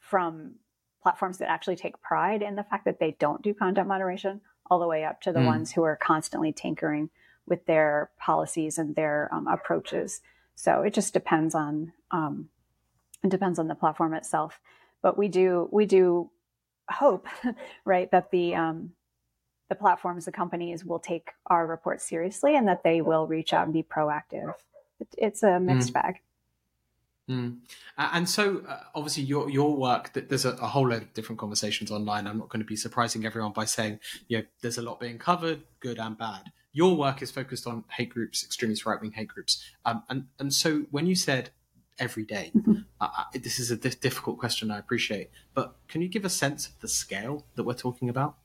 from 0.00 0.56
platforms 1.00 1.38
that 1.38 1.48
actually 1.48 1.76
take 1.76 2.02
pride 2.02 2.42
in 2.42 2.56
the 2.56 2.64
fact 2.64 2.86
that 2.86 2.98
they 2.98 3.16
don't 3.20 3.40
do 3.40 3.54
content 3.54 3.86
moderation, 3.86 4.40
all 4.68 4.80
the 4.80 4.88
way 4.88 5.04
up 5.04 5.20
to 5.20 5.32
the 5.32 5.38
mm. 5.38 5.46
ones 5.46 5.70
who 5.70 5.84
are 5.84 5.96
constantly 5.96 6.52
tinkering 6.52 7.08
with 7.46 7.64
their 7.66 8.10
policies 8.18 8.78
and 8.78 8.96
their 8.96 9.28
um, 9.32 9.46
approaches. 9.46 10.20
So 10.56 10.82
it 10.82 10.92
just 10.92 11.12
depends 11.12 11.54
on 11.54 11.92
um, 12.10 12.48
it 13.22 13.30
depends 13.30 13.60
on 13.60 13.68
the 13.68 13.76
platform 13.76 14.12
itself. 14.12 14.60
But 15.02 15.16
we 15.16 15.28
do 15.28 15.68
we 15.70 15.86
do 15.86 16.30
hope, 16.90 17.26
right, 17.84 18.10
that 18.10 18.30
the 18.30 18.54
um, 18.54 18.90
the 19.68 19.74
platforms, 19.74 20.24
the 20.24 20.32
companies 20.32 20.84
will 20.84 20.98
take 20.98 21.30
our 21.46 21.66
reports 21.66 22.04
seriously 22.04 22.56
and 22.56 22.68
that 22.68 22.82
they 22.84 23.00
will 23.00 23.26
reach 23.26 23.52
out 23.52 23.64
and 23.64 23.72
be 23.72 23.82
proactive. 23.82 24.52
It's 25.16 25.42
a 25.42 25.58
mixed 25.58 25.90
mm. 25.90 25.94
bag. 25.94 26.20
Mm. 27.28 27.58
And 27.96 28.28
so, 28.28 28.62
uh, 28.68 28.80
obviously, 28.94 29.22
your 29.22 29.48
your 29.48 29.74
work. 29.74 30.12
There's 30.12 30.44
a, 30.44 30.50
a, 30.50 30.66
whole 30.66 30.88
load 30.88 31.02
of 31.02 31.14
different 31.14 31.38
conversations 31.38 31.90
online. 31.90 32.26
I'm 32.26 32.38
not 32.38 32.50
going 32.50 32.60
to 32.60 32.66
be 32.66 32.76
surprising 32.76 33.24
everyone 33.24 33.52
by 33.52 33.64
saying, 33.64 34.00
you 34.28 34.38
know, 34.38 34.44
there's 34.60 34.76
a 34.76 34.82
lot 34.82 35.00
being 35.00 35.18
covered, 35.18 35.62
good 35.80 35.98
and 35.98 36.18
bad. 36.18 36.52
Your 36.72 36.96
work 36.96 37.22
is 37.22 37.30
focused 37.30 37.66
on 37.66 37.84
hate 37.88 38.10
groups, 38.10 38.44
extremist 38.44 38.84
right 38.84 39.00
wing 39.00 39.12
hate 39.12 39.28
groups. 39.28 39.64
Um, 39.86 40.02
and 40.10 40.26
and 40.38 40.52
so, 40.52 40.84
when 40.90 41.06
you 41.06 41.14
said 41.14 41.50
every 41.98 42.24
day, 42.24 42.50
mm-hmm. 42.54 42.74
uh, 43.00 43.08
this 43.34 43.58
is 43.58 43.70
a 43.70 43.76
difficult 43.76 44.38
question. 44.38 44.70
I 44.70 44.78
appreciate, 44.78 45.30
but 45.54 45.76
can 45.88 46.02
you 46.02 46.08
give 46.08 46.24
a 46.24 46.30
sense 46.30 46.66
of 46.68 46.78
the 46.80 46.88
scale 46.88 47.46
that 47.54 47.64
we're 47.64 47.74
talking 47.74 48.08
about? 48.08 48.36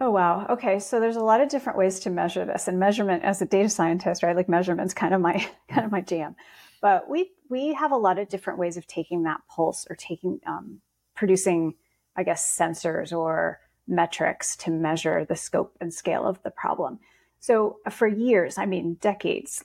Oh 0.00 0.10
wow. 0.10 0.46
Okay, 0.48 0.78
so 0.78 1.00
there's 1.00 1.16
a 1.16 1.24
lot 1.24 1.40
of 1.40 1.48
different 1.48 1.76
ways 1.76 1.98
to 2.00 2.10
measure 2.10 2.44
this, 2.44 2.68
and 2.68 2.78
measurement 2.78 3.24
as 3.24 3.42
a 3.42 3.46
data 3.46 3.68
scientist, 3.68 4.22
right? 4.22 4.36
Like 4.36 4.48
measurement's 4.48 4.94
kind 4.94 5.12
of 5.12 5.20
my 5.20 5.44
kind 5.68 5.84
of 5.84 5.90
my 5.90 6.00
jam. 6.00 6.36
But 6.80 7.10
we 7.10 7.32
we 7.48 7.74
have 7.74 7.90
a 7.90 7.96
lot 7.96 8.18
of 8.18 8.28
different 8.28 8.58
ways 8.58 8.76
of 8.76 8.86
taking 8.86 9.24
that 9.24 9.40
pulse 9.48 9.86
or 9.90 9.96
taking 9.96 10.40
um, 10.46 10.80
producing, 11.16 11.74
I 12.16 12.22
guess, 12.22 12.56
sensors 12.56 13.12
or 13.12 13.58
metrics 13.88 14.54
to 14.58 14.70
measure 14.70 15.24
the 15.24 15.34
scope 15.34 15.76
and 15.80 15.92
scale 15.92 16.26
of 16.26 16.40
the 16.42 16.50
problem. 16.50 17.00
So 17.40 17.78
uh, 17.84 17.90
for 17.90 18.06
years, 18.06 18.58
I 18.58 18.66
mean 18.66 18.94
decades, 19.00 19.64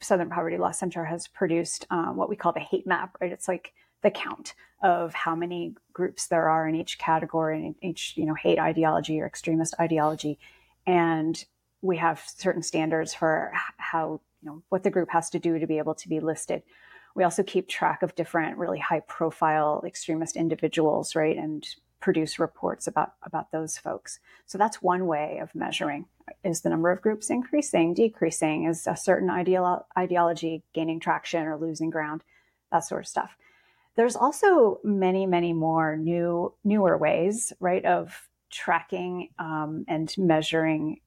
Southern 0.00 0.30
Poverty 0.30 0.56
Law 0.56 0.70
Center 0.70 1.04
has 1.04 1.28
produced 1.28 1.86
um, 1.90 2.16
what 2.16 2.28
we 2.28 2.36
call 2.36 2.52
the 2.52 2.60
hate 2.60 2.86
map. 2.86 3.16
Right, 3.20 3.32
it's 3.32 3.48
like 3.48 3.72
the 4.02 4.10
count 4.10 4.54
of 4.82 5.12
how 5.12 5.34
many 5.34 5.74
groups 5.92 6.26
there 6.26 6.48
are 6.48 6.66
in 6.66 6.74
each 6.74 6.98
category, 6.98 7.66
in 7.66 7.74
each 7.82 8.14
you 8.16 8.26
know 8.26 8.34
hate 8.34 8.58
ideology 8.58 9.20
or 9.20 9.26
extremist 9.26 9.74
ideology, 9.78 10.38
and 10.86 11.44
we 11.82 11.96
have 11.96 12.22
certain 12.26 12.62
standards 12.62 13.14
for 13.14 13.52
how 13.76 14.20
you 14.42 14.48
know 14.48 14.62
what 14.68 14.82
the 14.82 14.90
group 14.90 15.10
has 15.10 15.30
to 15.30 15.38
do 15.38 15.58
to 15.58 15.66
be 15.66 15.78
able 15.78 15.94
to 15.94 16.08
be 16.08 16.20
listed. 16.20 16.62
We 17.14 17.24
also 17.24 17.42
keep 17.42 17.68
track 17.68 18.02
of 18.02 18.14
different 18.14 18.56
really 18.56 18.78
high 18.78 19.00
profile 19.00 19.82
extremist 19.84 20.36
individuals, 20.36 21.14
right, 21.14 21.36
and 21.36 21.66
produce 22.00 22.38
reports 22.38 22.86
about 22.86 23.12
about 23.22 23.52
those 23.52 23.78
folks. 23.78 24.18
So 24.46 24.58
that's 24.58 24.82
one 24.82 25.06
way 25.06 25.38
of 25.42 25.54
measuring 25.54 26.06
is 26.44 26.60
the 26.60 26.70
number 26.70 26.90
of 26.90 27.02
groups 27.02 27.30
increasing, 27.30 27.94
decreasing, 27.94 28.64
is 28.64 28.86
a 28.86 28.96
certain 28.96 29.28
ideolo- 29.28 29.84
ideology 29.98 30.62
gaining 30.72 31.00
traction 31.00 31.44
or 31.44 31.56
losing 31.56 31.90
ground, 31.90 32.24
that 32.72 32.84
sort 32.84 33.02
of 33.02 33.08
stuff. 33.08 33.36
There's 33.96 34.16
also 34.16 34.78
many, 34.84 35.26
many 35.26 35.52
more 35.52 35.96
new 35.96 36.54
newer 36.64 36.96
ways, 36.96 37.52
right, 37.60 37.84
of 37.84 38.28
tracking 38.50 39.28
um, 39.38 39.84
and 39.88 40.12
measuring 40.16 41.00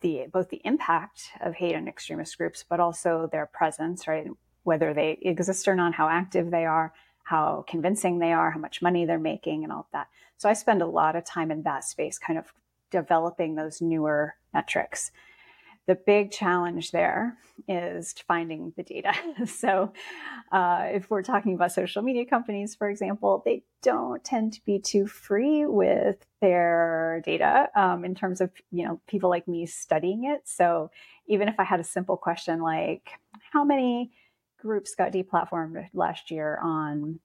the 0.00 0.26
both 0.32 0.50
the 0.50 0.60
impact 0.64 1.30
of 1.40 1.54
hate 1.54 1.74
and 1.74 1.88
extremist 1.88 2.36
groups, 2.36 2.64
but 2.68 2.80
also 2.80 3.28
their 3.32 3.46
presence, 3.46 4.06
right? 4.06 4.26
Whether 4.64 4.94
they 4.94 5.18
exist 5.22 5.66
or 5.66 5.74
not, 5.74 5.94
how 5.94 6.08
active 6.08 6.50
they 6.50 6.64
are, 6.64 6.92
how 7.32 7.64
convincing 7.66 8.18
they 8.18 8.30
are, 8.30 8.50
how 8.50 8.58
much 8.58 8.82
money 8.82 9.06
they're 9.06 9.18
making, 9.18 9.64
and 9.64 9.72
all 9.72 9.80
of 9.80 9.86
that. 9.92 10.08
So 10.36 10.50
I 10.50 10.52
spend 10.52 10.82
a 10.82 10.86
lot 10.86 11.16
of 11.16 11.24
time 11.24 11.50
in 11.50 11.62
that 11.62 11.82
space, 11.82 12.18
kind 12.18 12.38
of 12.38 12.52
developing 12.90 13.54
those 13.54 13.80
newer 13.80 14.34
metrics. 14.52 15.12
The 15.86 15.94
big 15.94 16.30
challenge 16.30 16.90
there 16.90 17.38
is 17.66 18.14
finding 18.28 18.74
the 18.76 18.82
data. 18.82 19.14
so, 19.46 19.94
uh, 20.52 20.88
if 20.92 21.08
we're 21.08 21.22
talking 21.22 21.54
about 21.54 21.72
social 21.72 22.02
media 22.02 22.26
companies, 22.26 22.74
for 22.74 22.90
example, 22.90 23.42
they 23.46 23.64
don't 23.82 24.22
tend 24.22 24.52
to 24.52 24.64
be 24.66 24.78
too 24.78 25.06
free 25.06 25.64
with 25.64 26.26
their 26.42 27.22
data 27.24 27.70
um, 27.74 28.04
in 28.04 28.14
terms 28.14 28.42
of 28.42 28.50
you 28.70 28.84
know 28.84 29.00
people 29.06 29.30
like 29.30 29.48
me 29.48 29.64
studying 29.64 30.24
it. 30.24 30.42
So, 30.44 30.90
even 31.26 31.48
if 31.48 31.58
I 31.58 31.64
had 31.64 31.80
a 31.80 31.84
simple 31.84 32.18
question 32.18 32.60
like, 32.60 33.08
"How 33.52 33.64
many 33.64 34.12
groups 34.62 34.94
got 34.94 35.12
deplatformed 35.12 35.88
last 35.92 36.30
year 36.30 36.58
on 36.62 37.20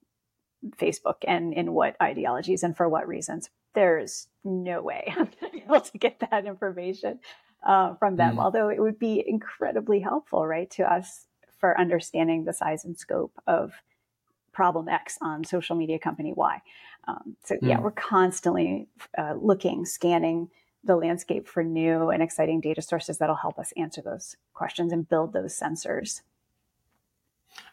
Facebook, 0.77 1.17
and 1.27 1.53
in 1.53 1.73
what 1.73 1.95
ideologies 2.01 2.63
and 2.63 2.75
for 2.75 2.89
what 2.89 3.07
reasons?" 3.07 3.49
There's 3.73 4.27
no 4.43 4.81
way 4.81 5.05
I'm 5.17 5.29
going 5.39 5.51
to 5.51 5.51
be 5.51 5.63
able 5.63 5.81
to 5.81 5.97
get 5.97 6.19
that 6.19 6.45
information 6.45 7.19
uh, 7.65 7.95
from 7.95 8.15
them, 8.15 8.35
mm 8.35 8.39
although 8.39 8.69
it 8.69 8.79
would 8.81 8.99
be 8.99 9.23
incredibly 9.25 9.99
helpful, 9.99 10.45
right, 10.45 10.69
to 10.71 10.83
us 10.91 11.27
for 11.59 11.79
understanding 11.79 12.43
the 12.43 12.53
size 12.53 12.85
and 12.85 12.97
scope 12.97 13.33
of 13.47 13.73
problem 14.53 14.87
X 14.89 15.17
on 15.21 15.43
social 15.43 15.75
media 15.75 15.99
company 15.99 16.33
Y. 16.33 16.61
Um, 17.07 17.35
so, 17.43 17.55
mm 17.55 17.59
yeah, 17.61 17.79
we're 17.79 17.91
constantly 17.91 18.87
uh, 19.17 19.35
looking, 19.39 19.85
scanning 19.85 20.49
the 20.83 20.95
landscape 20.95 21.47
for 21.47 21.63
new 21.63 22.09
and 22.09 22.23
exciting 22.23 22.61
data 22.61 22.81
sources 22.81 23.17
that'll 23.17 23.35
help 23.35 23.59
us 23.59 23.73
answer 23.77 24.01
those 24.01 24.35
questions 24.53 24.93
and 24.93 25.07
build 25.09 25.33
those 25.33 25.57
sensors. 25.57 26.21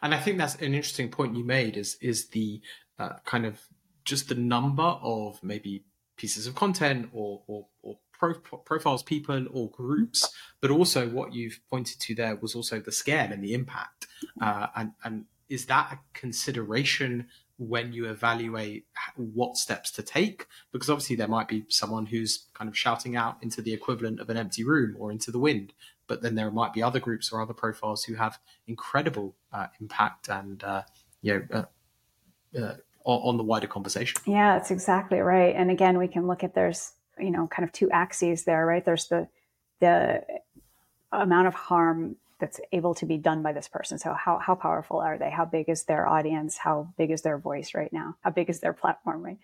And 0.01 0.13
I 0.13 0.19
think 0.19 0.37
that's 0.37 0.55
an 0.55 0.73
interesting 0.73 1.09
point 1.09 1.35
you 1.35 1.43
made 1.43 1.77
is 1.77 1.97
is 2.01 2.29
the 2.29 2.61
uh, 2.99 3.13
kind 3.25 3.45
of 3.45 3.59
just 4.03 4.29
the 4.29 4.35
number 4.35 4.83
of 4.83 5.43
maybe 5.43 5.83
pieces 6.15 6.47
of 6.47 6.55
content 6.55 7.09
or, 7.11 7.41
or, 7.47 7.67
or 7.81 7.97
pro- 8.13 8.35
profiles, 8.35 9.03
people, 9.03 9.45
or 9.51 9.69
groups, 9.69 10.33
but 10.61 10.71
also 10.71 11.09
what 11.09 11.33
you've 11.33 11.59
pointed 11.69 11.99
to 11.99 12.15
there 12.15 12.35
was 12.35 12.55
also 12.55 12.79
the 12.79 12.91
scale 12.91 13.31
and 13.31 13.43
the 13.43 13.53
impact. 13.53 14.07
Uh, 14.39 14.67
and, 14.75 14.91
and 15.03 15.25
is 15.49 15.65
that 15.65 15.91
a 15.91 15.99
consideration 16.17 17.27
when 17.57 17.93
you 17.93 18.05
evaluate 18.05 18.85
what 19.15 19.57
steps 19.57 19.91
to 19.91 20.03
take? 20.03 20.45
Because 20.71 20.89
obviously 20.89 21.15
there 21.15 21.27
might 21.27 21.47
be 21.47 21.65
someone 21.69 22.05
who's 22.05 22.47
kind 22.53 22.69
of 22.69 22.77
shouting 22.77 23.15
out 23.15 23.37
into 23.41 23.61
the 23.61 23.73
equivalent 23.73 24.19
of 24.19 24.29
an 24.29 24.37
empty 24.37 24.63
room 24.63 24.95
or 24.99 25.11
into 25.11 25.31
the 25.31 25.39
wind, 25.39 25.73
but 26.07 26.21
then 26.21 26.35
there 26.35 26.51
might 26.51 26.73
be 26.73 26.83
other 26.83 26.99
groups 26.99 27.31
or 27.31 27.41
other 27.41 27.53
profiles 27.53 28.03
who 28.03 28.15
have 28.15 28.39
incredible 28.67 29.35
uh, 29.51 29.67
impact 29.79 30.29
and 30.29 30.63
uh, 30.63 30.83
you 31.21 31.33
know 31.51 31.65
uh, 32.55 32.59
uh, 32.59 32.75
on 33.03 33.37
the 33.37 33.43
wider 33.43 33.67
conversation. 33.67 34.19
Yeah, 34.25 34.57
that's 34.57 34.71
exactly 34.71 35.19
right. 35.19 35.55
And 35.55 35.69
again, 35.69 35.97
we 35.97 36.07
can 36.07 36.27
look 36.27 36.43
at 36.43 36.55
there's 36.55 36.93
you 37.19 37.31
know 37.31 37.47
kind 37.47 37.63
of 37.63 37.71
two 37.71 37.89
axes 37.91 38.43
there, 38.45 38.65
right? 38.65 38.83
There's 38.83 39.07
the 39.07 39.27
the 39.79 40.23
amount 41.11 41.47
of 41.47 41.53
harm 41.53 42.17
that's 42.39 42.59
able 42.71 42.93
to 42.95 43.05
be 43.05 43.17
done 43.17 43.41
by 43.41 43.53
this 43.53 43.67
person. 43.67 43.97
So 43.97 44.13
how 44.13 44.39
how 44.39 44.55
powerful 44.55 44.99
are 44.99 45.17
they? 45.17 45.29
How 45.29 45.45
big 45.45 45.69
is 45.69 45.83
their 45.83 46.07
audience? 46.07 46.57
How 46.57 46.93
big 46.97 47.11
is 47.11 47.21
their 47.21 47.37
voice 47.37 47.73
right 47.73 47.91
now? 47.93 48.17
How 48.21 48.31
big 48.31 48.49
is 48.49 48.59
their 48.59 48.73
platform, 48.73 49.23
right? 49.23 49.37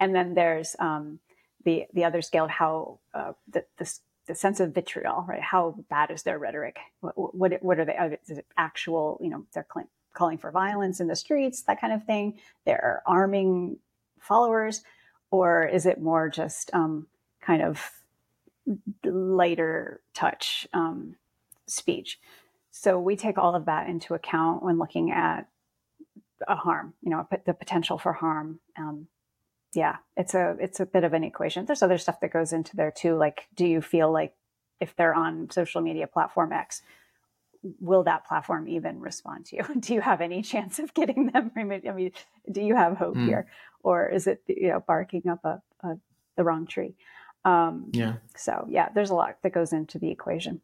And 0.00 0.14
then 0.14 0.34
there's 0.34 0.74
um, 0.78 1.18
the 1.64 1.86
the 1.92 2.04
other 2.04 2.22
scale 2.22 2.44
of 2.44 2.50
how 2.50 3.00
uh, 3.12 3.32
the, 3.48 3.64
the 3.76 3.92
the 4.28 4.34
sense 4.34 4.60
of 4.60 4.74
vitriol, 4.74 5.24
right? 5.26 5.40
How 5.40 5.74
bad 5.90 6.10
is 6.12 6.22
their 6.22 6.38
rhetoric? 6.38 6.78
What 7.00 7.34
what, 7.34 7.62
what 7.62 7.80
are 7.80 7.84
they? 7.84 8.18
Is 8.28 8.38
it 8.38 8.46
actual? 8.56 9.18
You 9.20 9.30
know, 9.30 9.44
they're 9.52 9.66
calling 10.12 10.38
for 10.38 10.50
violence 10.50 11.00
in 11.00 11.08
the 11.08 11.16
streets, 11.16 11.62
that 11.62 11.80
kind 11.80 11.92
of 11.92 12.04
thing. 12.04 12.38
They're 12.64 13.02
arming 13.06 13.78
followers, 14.20 14.82
or 15.30 15.66
is 15.66 15.86
it 15.86 16.00
more 16.00 16.28
just 16.28 16.72
um, 16.72 17.06
kind 17.40 17.62
of 17.62 17.90
lighter 19.04 20.00
touch 20.14 20.68
um, 20.72 21.16
speech? 21.66 22.20
So 22.70 23.00
we 23.00 23.16
take 23.16 23.38
all 23.38 23.54
of 23.54 23.64
that 23.64 23.88
into 23.88 24.14
account 24.14 24.62
when 24.62 24.78
looking 24.78 25.10
at 25.10 25.48
a 26.46 26.54
harm, 26.54 26.94
you 27.02 27.10
know, 27.10 27.26
the 27.44 27.54
potential 27.54 27.98
for 27.98 28.12
harm. 28.12 28.60
Um, 28.76 29.08
yeah, 29.74 29.96
it's 30.16 30.34
a 30.34 30.56
it's 30.60 30.80
a 30.80 30.86
bit 30.86 31.04
of 31.04 31.12
an 31.12 31.24
equation. 31.24 31.66
There's 31.66 31.82
other 31.82 31.98
stuff 31.98 32.20
that 32.20 32.32
goes 32.32 32.52
into 32.52 32.76
there 32.76 32.90
too. 32.90 33.16
Like, 33.16 33.48
do 33.54 33.66
you 33.66 33.80
feel 33.80 34.10
like 34.10 34.34
if 34.80 34.96
they're 34.96 35.14
on 35.14 35.50
social 35.50 35.80
media 35.80 36.06
platform 36.06 36.52
X, 36.52 36.82
will 37.80 38.04
that 38.04 38.26
platform 38.26 38.68
even 38.68 39.00
respond 39.00 39.46
to 39.46 39.56
you? 39.56 39.64
Do 39.80 39.94
you 39.94 40.00
have 40.00 40.20
any 40.20 40.42
chance 40.42 40.78
of 40.78 40.94
getting 40.94 41.26
them 41.26 41.50
removed? 41.56 41.86
I 41.86 41.92
mean, 41.92 42.12
do 42.50 42.60
you 42.60 42.76
have 42.76 42.96
hope 42.96 43.16
mm. 43.16 43.26
here, 43.26 43.46
or 43.82 44.08
is 44.08 44.26
it 44.26 44.42
you 44.46 44.68
know 44.68 44.80
barking 44.80 45.28
up 45.28 45.44
a, 45.44 45.60
a 45.82 45.98
the 46.36 46.44
wrong 46.44 46.66
tree? 46.66 46.94
Um, 47.44 47.90
yeah. 47.92 48.14
So 48.36 48.66
yeah, 48.68 48.88
there's 48.94 49.10
a 49.10 49.14
lot 49.14 49.38
that 49.42 49.52
goes 49.52 49.72
into 49.72 49.98
the 49.98 50.10
equation. 50.10 50.60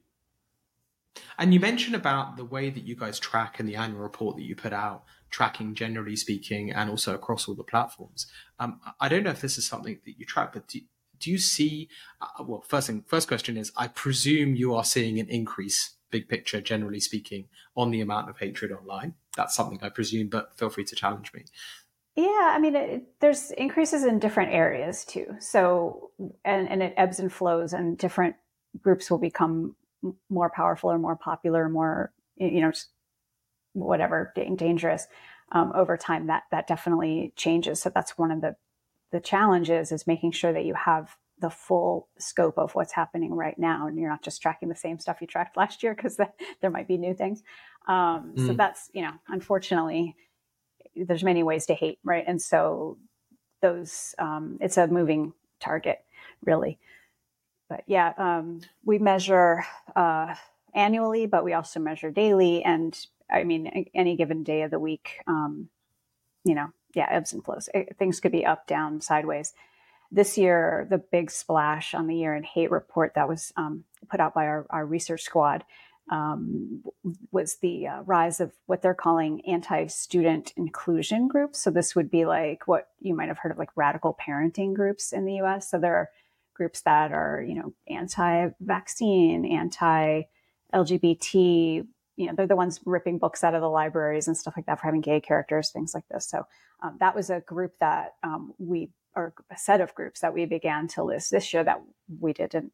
And 1.38 1.54
you 1.54 1.60
mentioned 1.60 1.94
about 1.94 2.36
the 2.36 2.44
way 2.44 2.70
that 2.70 2.84
you 2.84 2.96
guys 2.96 3.18
track 3.18 3.60
in 3.60 3.66
the 3.66 3.76
annual 3.76 4.00
report 4.00 4.36
that 4.36 4.42
you 4.42 4.56
put 4.56 4.72
out, 4.72 5.04
tracking 5.30 5.74
generally 5.74 6.16
speaking, 6.16 6.70
and 6.70 6.90
also 6.90 7.14
across 7.14 7.48
all 7.48 7.54
the 7.54 7.64
platforms. 7.64 8.26
Um, 8.58 8.80
I 9.00 9.08
don't 9.08 9.24
know 9.24 9.30
if 9.30 9.40
this 9.40 9.58
is 9.58 9.66
something 9.66 9.98
that 10.04 10.18
you 10.18 10.24
track, 10.24 10.52
but 10.52 10.68
do, 10.68 10.80
do 11.18 11.30
you 11.30 11.38
see? 11.38 11.88
Uh, 12.20 12.44
well, 12.44 12.64
first 12.66 12.86
thing, 12.86 13.04
first 13.06 13.28
question 13.28 13.56
is, 13.56 13.72
I 13.76 13.88
presume 13.88 14.54
you 14.54 14.74
are 14.74 14.84
seeing 14.84 15.18
an 15.18 15.28
increase 15.28 15.96
big 16.10 16.28
picture, 16.28 16.60
generally 16.60 17.00
speaking, 17.00 17.48
on 17.76 17.90
the 17.90 18.00
amount 18.00 18.30
of 18.30 18.38
hatred 18.38 18.70
online. 18.70 19.14
That's 19.36 19.54
something 19.54 19.80
I 19.82 19.88
presume, 19.88 20.28
but 20.28 20.56
feel 20.56 20.70
free 20.70 20.84
to 20.84 20.94
challenge 20.94 21.32
me. 21.34 21.44
Yeah, 22.14 22.52
I 22.54 22.60
mean, 22.60 22.76
it, 22.76 23.02
there's 23.20 23.50
increases 23.50 24.04
in 24.04 24.20
different 24.20 24.52
areas 24.52 25.04
too. 25.04 25.34
So, 25.40 26.10
and, 26.44 26.70
and 26.70 26.80
it 26.84 26.94
ebbs 26.96 27.18
and 27.18 27.32
flows, 27.32 27.72
and 27.72 27.98
different 27.98 28.36
groups 28.80 29.10
will 29.10 29.18
become 29.18 29.74
more 30.30 30.50
powerful 30.50 30.92
or 30.92 30.98
more 30.98 31.16
popular, 31.16 31.68
more, 31.68 32.12
you 32.36 32.60
know, 32.60 32.70
whatever, 33.74 34.32
dangerous 34.34 35.06
um, 35.52 35.72
over 35.74 35.96
time. 35.96 36.26
That 36.26 36.44
that 36.50 36.66
definitely 36.66 37.32
changes. 37.36 37.80
So 37.82 37.90
that's 37.94 38.16
one 38.16 38.30
of 38.30 38.40
the 38.40 38.56
the 39.12 39.20
challenges 39.20 39.92
is 39.92 40.06
making 40.06 40.32
sure 40.32 40.52
that 40.52 40.64
you 40.64 40.74
have 40.74 41.16
the 41.40 41.50
full 41.50 42.08
scope 42.18 42.58
of 42.58 42.74
what's 42.74 42.92
happening 42.92 43.34
right 43.34 43.58
now, 43.58 43.86
and 43.86 43.98
you're 43.98 44.08
not 44.08 44.22
just 44.22 44.40
tracking 44.40 44.68
the 44.68 44.74
same 44.74 44.98
stuff 44.98 45.20
you 45.20 45.26
tracked 45.26 45.56
last 45.56 45.82
year 45.82 45.94
because 45.94 46.16
there 46.16 46.70
might 46.70 46.88
be 46.88 46.96
new 46.96 47.14
things. 47.14 47.42
Um, 47.86 48.32
mm. 48.36 48.46
So 48.46 48.52
that's 48.54 48.90
you 48.92 49.02
know, 49.02 49.12
unfortunately, 49.28 50.16
there's 50.96 51.24
many 51.24 51.42
ways 51.42 51.66
to 51.66 51.74
hate, 51.74 51.98
right? 52.04 52.24
And 52.26 52.40
so 52.40 52.98
those 53.62 54.14
um, 54.18 54.58
it's 54.60 54.76
a 54.76 54.86
moving 54.86 55.32
target, 55.60 56.04
really. 56.44 56.78
But 57.68 57.84
yeah, 57.86 58.12
um, 58.18 58.60
we 58.84 58.98
measure 58.98 59.64
uh, 59.96 60.34
annually, 60.74 61.26
but 61.26 61.44
we 61.44 61.54
also 61.54 61.80
measure 61.80 62.10
daily, 62.10 62.62
and 62.62 62.94
I 63.30 63.44
mean, 63.44 63.86
any 63.94 64.16
given 64.16 64.42
day 64.42 64.62
of 64.62 64.70
the 64.70 64.78
week, 64.78 65.20
um, 65.26 65.68
you 66.44 66.54
know, 66.54 66.68
yeah, 66.94 67.08
ebbs 67.10 67.32
and 67.32 67.44
flows. 67.44 67.68
It, 67.74 67.96
things 67.98 68.20
could 68.20 68.32
be 68.32 68.46
up, 68.46 68.66
down, 68.66 69.00
sideways. 69.00 69.52
This 70.10 70.36
year, 70.38 70.86
the 70.90 70.98
big 70.98 71.30
splash 71.30 71.94
on 71.94 72.06
the 72.06 72.16
year 72.16 72.34
in 72.34 72.44
hate 72.44 72.70
report 72.70 73.12
that 73.14 73.28
was 73.28 73.52
um, 73.56 73.84
put 74.08 74.20
out 74.20 74.34
by 74.34 74.46
our, 74.46 74.66
our 74.70 74.86
research 74.86 75.22
squad 75.22 75.64
um, 76.10 76.82
was 77.32 77.56
the 77.56 77.86
uh, 77.86 78.02
rise 78.02 78.38
of 78.40 78.52
what 78.66 78.82
they're 78.82 78.92
calling 78.94 79.40
anti-student 79.46 80.52
inclusion 80.56 81.28
groups. 81.28 81.60
So 81.60 81.70
this 81.70 81.96
would 81.96 82.10
be 82.10 82.26
like 82.26 82.68
what 82.68 82.88
you 83.00 83.14
might 83.14 83.28
have 83.28 83.38
heard 83.38 83.52
of, 83.52 83.58
like 83.58 83.70
radical 83.74 84.14
parenting 84.20 84.74
groups 84.74 85.12
in 85.12 85.24
the 85.24 85.36
U.S. 85.36 85.70
So 85.70 85.78
there 85.78 85.96
are 85.96 86.10
groups 86.52 86.82
that 86.82 87.12
are, 87.12 87.42
you 87.46 87.54
know, 87.54 87.72
anti-vaccine, 87.88 89.46
anti-LGBT. 89.46 91.86
You 92.16 92.26
know, 92.26 92.34
they're 92.36 92.46
the 92.46 92.56
ones 92.56 92.80
ripping 92.84 93.18
books 93.18 93.42
out 93.42 93.54
of 93.54 93.60
the 93.60 93.68
libraries 93.68 94.28
and 94.28 94.36
stuff 94.36 94.54
like 94.56 94.66
that 94.66 94.80
for 94.80 94.86
having 94.86 95.00
gay 95.00 95.20
characters, 95.20 95.70
things 95.70 95.94
like 95.94 96.04
this. 96.10 96.28
So 96.28 96.46
um, 96.82 96.96
that 97.00 97.14
was 97.14 97.30
a 97.30 97.40
group 97.40 97.72
that 97.80 98.14
um, 98.22 98.54
we, 98.58 98.90
or 99.16 99.34
a 99.50 99.56
set 99.56 99.80
of 99.80 99.94
groups 99.94 100.20
that 100.20 100.34
we 100.34 100.44
began 100.44 100.88
to 100.88 101.02
list 101.02 101.30
this 101.30 101.52
year 101.52 101.64
that 101.64 101.82
we 102.20 102.32
didn't 102.32 102.72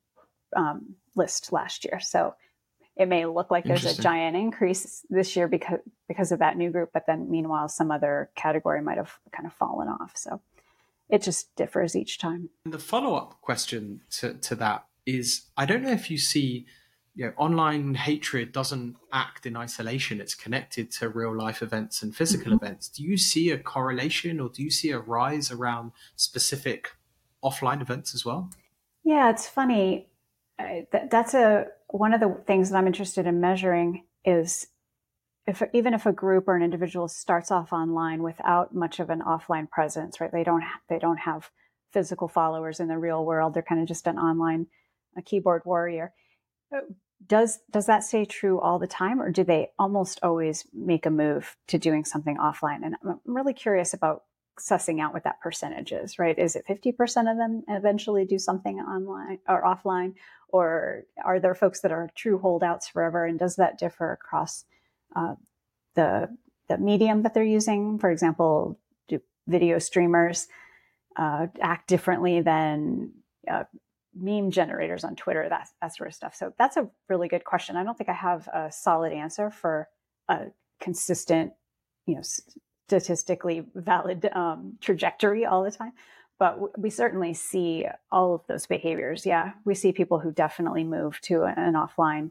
um, 0.56 0.96
list 1.14 1.52
last 1.52 1.84
year. 1.84 2.00
So 2.00 2.34
it 2.96 3.08
may 3.08 3.24
look 3.24 3.50
like 3.50 3.64
there's 3.64 3.86
a 3.86 4.02
giant 4.02 4.36
increase 4.36 5.04
this 5.08 5.34
year 5.36 5.48
because 5.48 5.78
because 6.06 6.32
of 6.32 6.40
that 6.40 6.58
new 6.58 6.70
group, 6.70 6.90
but 6.92 7.04
then 7.06 7.30
meanwhile 7.30 7.68
some 7.68 7.90
other 7.90 8.30
category 8.34 8.82
might 8.82 8.98
have 8.98 9.12
kind 9.32 9.46
of 9.46 9.54
fallen 9.54 9.88
off. 9.88 10.12
So 10.16 10.42
it 11.08 11.22
just 11.22 11.54
differs 11.56 11.96
each 11.96 12.18
time. 12.18 12.50
And 12.64 12.74
The 12.74 12.78
follow 12.78 13.14
up 13.16 13.40
question 13.40 14.02
to, 14.12 14.34
to 14.34 14.54
that 14.56 14.86
is 15.06 15.46
I 15.56 15.66
don't 15.66 15.82
know 15.82 15.92
if 15.92 16.10
you 16.10 16.18
see 16.18 16.66
you 17.14 17.26
know, 17.26 17.32
online 17.36 17.94
hatred 17.94 18.52
doesn't 18.52 18.96
act 19.12 19.44
in 19.46 19.56
isolation. 19.56 20.20
It's 20.20 20.34
connected 20.34 20.90
to 20.92 21.08
real 21.08 21.36
life 21.36 21.62
events 21.62 22.02
and 22.02 22.14
physical 22.14 22.52
mm-hmm. 22.52 22.64
events. 22.64 22.88
Do 22.88 23.02
you 23.02 23.16
see 23.16 23.50
a 23.50 23.58
correlation 23.58 24.40
or 24.40 24.48
do 24.48 24.62
you 24.62 24.70
see 24.70 24.90
a 24.90 24.98
rise 24.98 25.50
around 25.50 25.92
specific 26.16 26.92
offline 27.42 27.80
events 27.80 28.14
as 28.14 28.24
well? 28.24 28.50
Yeah, 29.04 29.30
it's 29.30 29.48
funny. 29.48 30.08
That's 31.10 31.34
a 31.34 31.66
one 31.88 32.14
of 32.14 32.20
the 32.20 32.42
things 32.46 32.70
that 32.70 32.76
I'm 32.76 32.86
interested 32.86 33.26
in 33.26 33.40
measuring 33.40 34.04
is 34.24 34.68
if 35.46 35.62
even 35.72 35.94
if 35.94 36.06
a 36.06 36.12
group 36.12 36.46
or 36.46 36.54
an 36.54 36.62
individual 36.62 37.08
starts 37.08 37.50
off 37.50 37.72
online 37.72 38.22
without 38.22 38.74
much 38.74 39.00
of 39.00 39.10
an 39.10 39.20
offline 39.20 39.68
presence, 39.68 40.20
right? 40.20 40.30
They 40.30 40.44
don't 40.44 40.62
they 40.88 40.98
don't 40.98 41.18
have 41.18 41.50
physical 41.92 42.28
followers 42.28 42.78
in 42.78 42.88
the 42.88 42.98
real 42.98 43.24
world. 43.24 43.54
They're 43.54 43.62
kind 43.62 43.80
of 43.80 43.88
just 43.88 44.06
an 44.06 44.18
online 44.18 44.66
a 45.16 45.22
keyboard 45.22 45.62
warrior. 45.64 46.12
Does 47.26 47.60
does 47.70 47.86
that 47.86 48.02
stay 48.04 48.24
true 48.24 48.58
all 48.60 48.78
the 48.78 48.86
time, 48.86 49.20
or 49.20 49.30
do 49.30 49.44
they 49.44 49.70
almost 49.78 50.20
always 50.22 50.66
make 50.72 51.06
a 51.06 51.10
move 51.10 51.56
to 51.68 51.78
doing 51.78 52.04
something 52.04 52.36
offline? 52.36 52.80
And 52.84 52.96
I'm 53.04 53.20
really 53.24 53.52
curious 53.52 53.92
about 53.92 54.24
sussing 54.60 55.00
out 55.00 55.12
what 55.12 55.24
that 55.24 55.40
percentage 55.40 55.92
is, 55.92 56.18
right? 56.18 56.38
Is 56.38 56.56
it 56.56 56.66
50% 56.68 57.30
of 57.30 57.36
them 57.36 57.62
eventually 57.68 58.24
do 58.24 58.38
something 58.38 58.78
online 58.78 59.38
or 59.48 59.62
offline? 59.62 60.14
Or 60.48 61.04
are 61.24 61.40
there 61.40 61.54
folks 61.54 61.80
that 61.80 61.92
are 61.92 62.10
true 62.14 62.38
holdouts 62.38 62.88
forever? 62.88 63.24
And 63.24 63.38
does 63.38 63.56
that 63.56 63.78
differ 63.78 64.12
across 64.12 64.64
uh, 65.16 65.34
the, 65.94 66.28
the 66.68 66.78
medium 66.78 67.22
that 67.22 67.34
they're 67.34 67.44
using? 67.44 67.98
For 67.98 68.10
example, 68.10 68.78
do 69.08 69.20
video 69.46 69.78
streamers 69.78 70.48
uh, 71.16 71.46
act 71.60 71.88
differently 71.88 72.40
than 72.40 73.12
uh, 73.50 73.64
meme 74.14 74.50
generators 74.50 75.04
on 75.04 75.16
Twitter, 75.16 75.48
that, 75.48 75.68
that 75.80 75.96
sort 75.96 76.08
of 76.08 76.14
stuff? 76.14 76.34
So 76.34 76.52
that's 76.58 76.76
a 76.76 76.88
really 77.08 77.28
good 77.28 77.44
question. 77.44 77.76
I 77.76 77.84
don't 77.84 77.96
think 77.96 78.10
I 78.10 78.14
have 78.14 78.48
a 78.48 78.70
solid 78.70 79.12
answer 79.12 79.50
for 79.50 79.88
a 80.28 80.46
consistent, 80.80 81.52
you 82.06 82.16
know, 82.16 82.22
statistically 82.88 83.64
valid 83.74 84.28
um, 84.32 84.76
trajectory 84.80 85.46
all 85.46 85.62
the 85.62 85.70
time. 85.70 85.92
But 86.38 86.78
we 86.78 86.88
certainly 86.88 87.34
see 87.34 87.86
all 88.10 88.34
of 88.34 88.46
those 88.46 88.66
behaviors. 88.66 89.26
Yeah, 89.26 89.52
we 89.64 89.74
see 89.74 89.92
people 89.92 90.18
who 90.18 90.32
definitely 90.32 90.84
move 90.84 91.20
to 91.22 91.44
an 91.44 91.74
offline, 91.74 92.30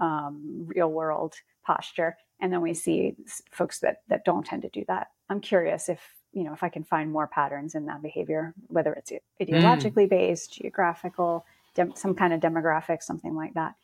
um, 0.00 0.64
real 0.66 0.90
world 0.90 1.34
posture, 1.64 2.16
and 2.40 2.50
then 2.50 2.62
we 2.62 2.72
see 2.72 3.14
folks 3.50 3.80
that 3.80 3.98
that 4.08 4.24
don't 4.24 4.46
tend 4.46 4.62
to 4.62 4.70
do 4.70 4.84
that. 4.88 5.08
I'm 5.28 5.40
curious 5.40 5.90
if 5.90 6.00
you 6.32 6.44
know 6.44 6.52
if 6.52 6.62
I 6.62 6.68
can 6.68 6.84
find 6.84 7.10
more 7.10 7.26
patterns 7.26 7.74
in 7.74 7.86
that 7.86 8.02
behavior, 8.02 8.54
whether 8.68 8.92
it's 8.92 9.12
ideologically 9.40 10.06
mm. 10.06 10.10
based, 10.10 10.54
geographical, 10.54 11.44
dem- 11.74 11.94
some 11.94 12.14
kind 12.14 12.32
of 12.32 12.40
demographic, 12.40 13.02
something 13.02 13.34
like 13.34 13.54
that. 13.54 13.74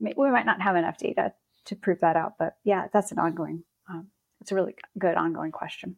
We 0.00 0.30
might 0.30 0.46
not 0.46 0.62
have 0.62 0.76
enough 0.76 0.98
data 0.98 1.32
to 1.64 1.76
prove 1.76 2.00
that 2.00 2.16
out, 2.16 2.34
but 2.38 2.56
yeah, 2.64 2.86
that's 2.92 3.10
an 3.10 3.18
ongoing 3.18 3.64
um, 3.88 4.08
it's 4.40 4.52
a 4.52 4.54
really 4.54 4.74
good 4.98 5.16
ongoing 5.16 5.52
question. 5.52 5.96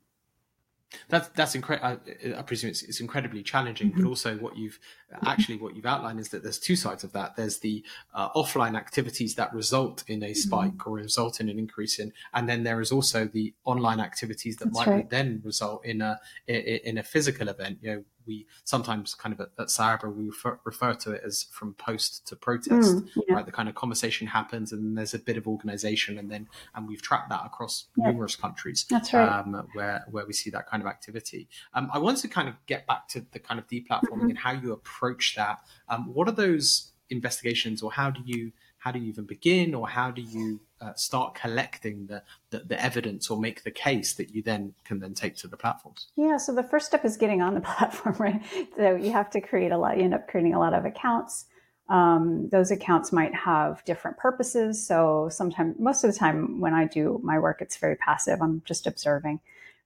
That's 1.08 1.28
that's 1.28 1.54
incredible. 1.54 2.00
I, 2.24 2.38
I, 2.38 2.42
presume 2.42 2.70
it's, 2.70 2.82
it's 2.82 3.00
incredibly 3.00 3.42
challenging, 3.42 3.90
mm-hmm. 3.90 4.02
but 4.02 4.08
also 4.08 4.36
what 4.38 4.56
you've 4.56 4.78
actually 5.24 5.56
what 5.58 5.76
you've 5.76 5.86
outlined 5.86 6.18
is 6.18 6.30
that 6.30 6.42
there's 6.42 6.58
two 6.58 6.76
sides 6.76 7.04
of 7.04 7.12
that. 7.12 7.36
There's 7.36 7.58
the 7.58 7.84
uh, 8.14 8.30
offline 8.30 8.76
activities 8.76 9.34
that 9.36 9.52
result 9.54 10.02
in 10.08 10.22
a 10.22 10.26
mm-hmm. 10.26 10.34
spike 10.34 10.72
mm-hmm. 10.72 10.90
or 10.90 10.94
result 10.94 11.40
in 11.40 11.48
an 11.48 11.58
increase 11.58 11.98
in, 11.98 12.12
and 12.34 12.48
then 12.48 12.64
there 12.64 12.80
is 12.80 12.90
also 12.90 13.26
the 13.26 13.54
online 13.64 14.00
activities 14.00 14.56
that 14.56 14.66
that's 14.66 14.86
might 14.86 14.88
right. 14.88 15.10
then 15.10 15.40
result 15.44 15.84
in 15.84 16.00
a 16.00 16.18
in 16.48 16.98
a 16.98 17.02
physical 17.02 17.48
event. 17.48 17.78
You 17.82 17.90
know, 17.90 18.04
we 18.26 18.46
sometimes 18.64 19.14
kind 19.14 19.32
of 19.32 19.40
at, 19.40 19.48
at 19.58 19.68
Cyabra 19.68 20.14
we 20.14 20.26
refer, 20.26 20.58
refer, 20.64 20.94
to 20.94 21.12
it 21.12 21.22
as 21.24 21.44
from 21.50 21.74
post 21.74 22.26
to 22.28 22.36
protest, 22.36 22.96
mm, 22.96 23.08
yeah. 23.28 23.34
right? 23.34 23.46
The 23.46 23.52
kind 23.52 23.68
of 23.68 23.74
conversation 23.74 24.26
happens 24.26 24.72
and 24.72 24.96
there's 24.96 25.14
a 25.14 25.18
bit 25.18 25.36
of 25.36 25.46
organization 25.46 26.18
and 26.18 26.30
then, 26.30 26.48
and 26.74 26.88
we've 26.88 27.02
tracked 27.02 27.30
that 27.30 27.44
across 27.44 27.86
yeah. 27.96 28.06
numerous 28.06 28.36
countries. 28.36 28.86
That's 28.88 29.12
right. 29.12 29.28
Um, 29.28 29.68
where, 29.74 30.04
where 30.10 30.26
we 30.26 30.32
see 30.32 30.50
that 30.50 30.68
kind 30.68 30.82
of 30.82 30.86
activity. 30.86 31.48
Um, 31.74 31.90
I 31.92 31.98
wanted 31.98 32.20
to 32.22 32.28
kind 32.28 32.48
of 32.48 32.54
get 32.66 32.86
back 32.86 33.08
to 33.08 33.24
the 33.32 33.38
kind 33.38 33.58
of 33.58 33.66
deplatforming 33.66 34.02
mm-hmm. 34.02 34.28
and 34.30 34.38
how 34.38 34.52
you 34.52 34.72
approach 34.72 35.34
that. 35.36 35.60
Um, 35.88 36.12
what 36.12 36.28
are 36.28 36.32
those 36.32 36.92
investigations 37.10 37.82
or 37.82 37.92
how 37.92 38.10
do 38.10 38.20
you, 38.24 38.52
how 38.78 38.92
do 38.92 38.98
you 38.98 39.08
even 39.08 39.24
begin 39.24 39.74
or 39.74 39.88
how 39.88 40.10
do 40.10 40.22
you 40.22 40.60
uh, 40.80 40.94
start 40.94 41.34
collecting 41.34 42.06
the, 42.06 42.22
the, 42.50 42.60
the 42.60 42.82
evidence 42.82 43.30
or 43.30 43.38
make 43.38 43.62
the 43.64 43.70
case 43.70 44.14
that 44.14 44.34
you 44.34 44.42
then 44.42 44.74
can 44.84 44.98
then 44.98 45.14
take 45.14 45.36
to 45.36 45.48
the 45.48 45.56
platforms. 45.56 46.08
Yeah 46.16 46.36
so 46.36 46.54
the 46.54 46.62
first 46.62 46.86
step 46.86 47.04
is 47.04 47.16
getting 47.16 47.42
on 47.42 47.54
the 47.54 47.60
platform 47.72 48.16
right? 48.18 48.42
So 48.76 48.96
you 48.96 49.12
have 49.12 49.30
to 49.30 49.40
create 49.40 49.72
a 49.72 49.78
lot 49.78 49.98
you 49.98 50.04
end 50.04 50.14
up 50.14 50.28
creating 50.28 50.54
a 50.54 50.58
lot 50.58 50.74
of 50.74 50.84
accounts. 50.84 51.46
Um, 51.88 52.48
those 52.50 52.70
accounts 52.70 53.10
might 53.12 53.34
have 53.34 53.84
different 53.84 54.16
purposes. 54.16 54.86
So 54.86 55.28
sometimes 55.30 55.76
most 55.78 56.04
of 56.04 56.12
the 56.12 56.18
time 56.18 56.60
when 56.60 56.74
i 56.74 56.86
do 56.86 57.20
my 57.22 57.38
work 57.38 57.60
it's 57.60 57.76
very 57.76 57.96
passive. 57.96 58.40
I'm 58.40 58.62
just 58.64 58.86
observing 58.86 59.40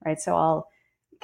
right? 0.05 0.21
So 0.21 0.37
i'll 0.37 0.69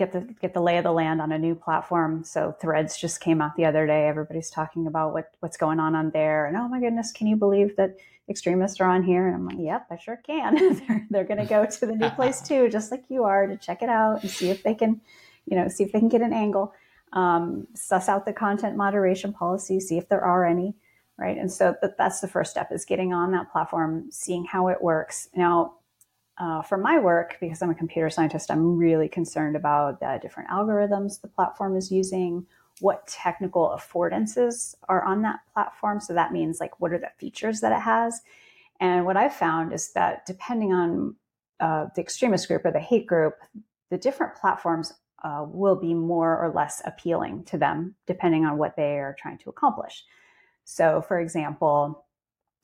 get 0.00 0.12
the 0.12 0.20
get 0.40 0.54
the 0.54 0.60
lay 0.60 0.78
of 0.78 0.84
the 0.84 0.92
land 0.92 1.20
on 1.20 1.30
a 1.30 1.38
new 1.38 1.54
platform. 1.54 2.24
So 2.24 2.56
Threads 2.58 2.96
just 2.96 3.20
came 3.20 3.42
out 3.42 3.54
the 3.54 3.66
other 3.66 3.86
day. 3.86 4.08
Everybody's 4.08 4.50
talking 4.50 4.86
about 4.86 5.12
what 5.12 5.34
what's 5.40 5.58
going 5.58 5.78
on 5.78 5.94
on 5.94 6.10
there, 6.10 6.46
and 6.46 6.56
oh 6.56 6.66
my 6.66 6.80
goodness, 6.80 7.12
can 7.12 7.26
you 7.26 7.36
believe 7.36 7.76
that 7.76 7.96
extremists 8.28 8.80
are 8.80 8.88
on 8.88 9.02
here? 9.02 9.26
And 9.26 9.36
I'm 9.36 9.46
like, 9.46 9.58
yep, 9.60 9.86
I 9.90 9.98
sure 9.98 10.16
can. 10.16 10.56
they're 10.88 11.06
they're 11.10 11.24
going 11.24 11.38
to 11.38 11.44
go 11.44 11.66
to 11.66 11.86
the 11.86 11.94
new 11.94 12.08
place 12.16 12.40
too, 12.40 12.70
just 12.70 12.90
like 12.90 13.04
you 13.10 13.24
are, 13.24 13.46
to 13.46 13.58
check 13.58 13.82
it 13.82 13.90
out 13.90 14.22
and 14.22 14.30
see 14.30 14.48
if 14.48 14.62
they 14.62 14.74
can, 14.74 15.02
you 15.44 15.56
know, 15.56 15.68
see 15.68 15.84
if 15.84 15.92
they 15.92 15.98
can 15.98 16.08
get 16.08 16.22
an 16.22 16.32
angle, 16.32 16.72
um, 17.12 17.68
suss 17.74 18.08
out 18.08 18.24
the 18.24 18.32
content 18.32 18.76
moderation 18.76 19.34
policy, 19.34 19.78
see 19.80 19.98
if 19.98 20.08
there 20.08 20.24
are 20.24 20.46
any. 20.46 20.74
Right. 21.18 21.36
And 21.36 21.52
so 21.52 21.76
that's 21.98 22.20
the 22.20 22.28
first 22.28 22.50
step 22.50 22.72
is 22.72 22.86
getting 22.86 23.12
on 23.12 23.32
that 23.32 23.52
platform, 23.52 24.06
seeing 24.10 24.46
how 24.46 24.68
it 24.68 24.80
works. 24.80 25.28
Now, 25.34 25.74
uh, 26.40 26.62
for 26.62 26.79
my 26.79 26.98
work, 26.98 27.37
because 27.38 27.61
I'm 27.61 27.70
a 27.70 27.74
computer 27.74 28.09
scientist, 28.09 28.50
I'm 28.50 28.76
really 28.76 29.09
concerned 29.09 29.57
about 29.57 30.00
the 30.00 30.18
different 30.22 30.48
algorithms 30.48 31.20
the 31.20 31.29
platform 31.29 31.76
is 31.76 31.92
using, 31.92 32.46
what 32.81 33.07
technical 33.07 33.79
affordances 33.79 34.74
are 34.88 35.05
on 35.05 35.20
that 35.22 35.40
platform. 35.53 36.00
So 36.00 36.14
that 36.14 36.33
means 36.33 36.59
like 36.59 36.81
what 36.81 36.92
are 36.92 36.98
the 36.98 37.11
features 37.18 37.61
that 37.61 37.72
it 37.72 37.83
has. 37.83 38.22
And 38.81 39.05
what 39.05 39.18
I've 39.18 39.35
found 39.35 39.74
is 39.74 39.92
that 39.92 40.24
depending 40.24 40.72
on 40.72 41.14
uh, 41.61 41.88
the 41.94 42.00
extremist 42.00 42.48
group 42.48 42.64
or 42.64 42.72
the 42.72 42.81
hate 42.81 43.07
group, 43.07 43.35
the 43.90 43.98
different 43.98 44.35
platforms 44.35 44.94
uh, 45.22 45.44
will 45.46 45.76
be 45.76 45.92
more 45.92 46.38
or 46.42 46.50
less 46.55 46.81
appealing 46.87 47.44
to 47.44 47.59
them 47.59 47.96
depending 48.07 48.46
on 48.46 48.57
what 48.57 48.76
they 48.76 48.98
are 48.98 49.14
trying 49.18 49.37
to 49.37 49.50
accomplish. 49.50 50.05
So, 50.64 51.03
for 51.03 51.20
example, 51.20 52.07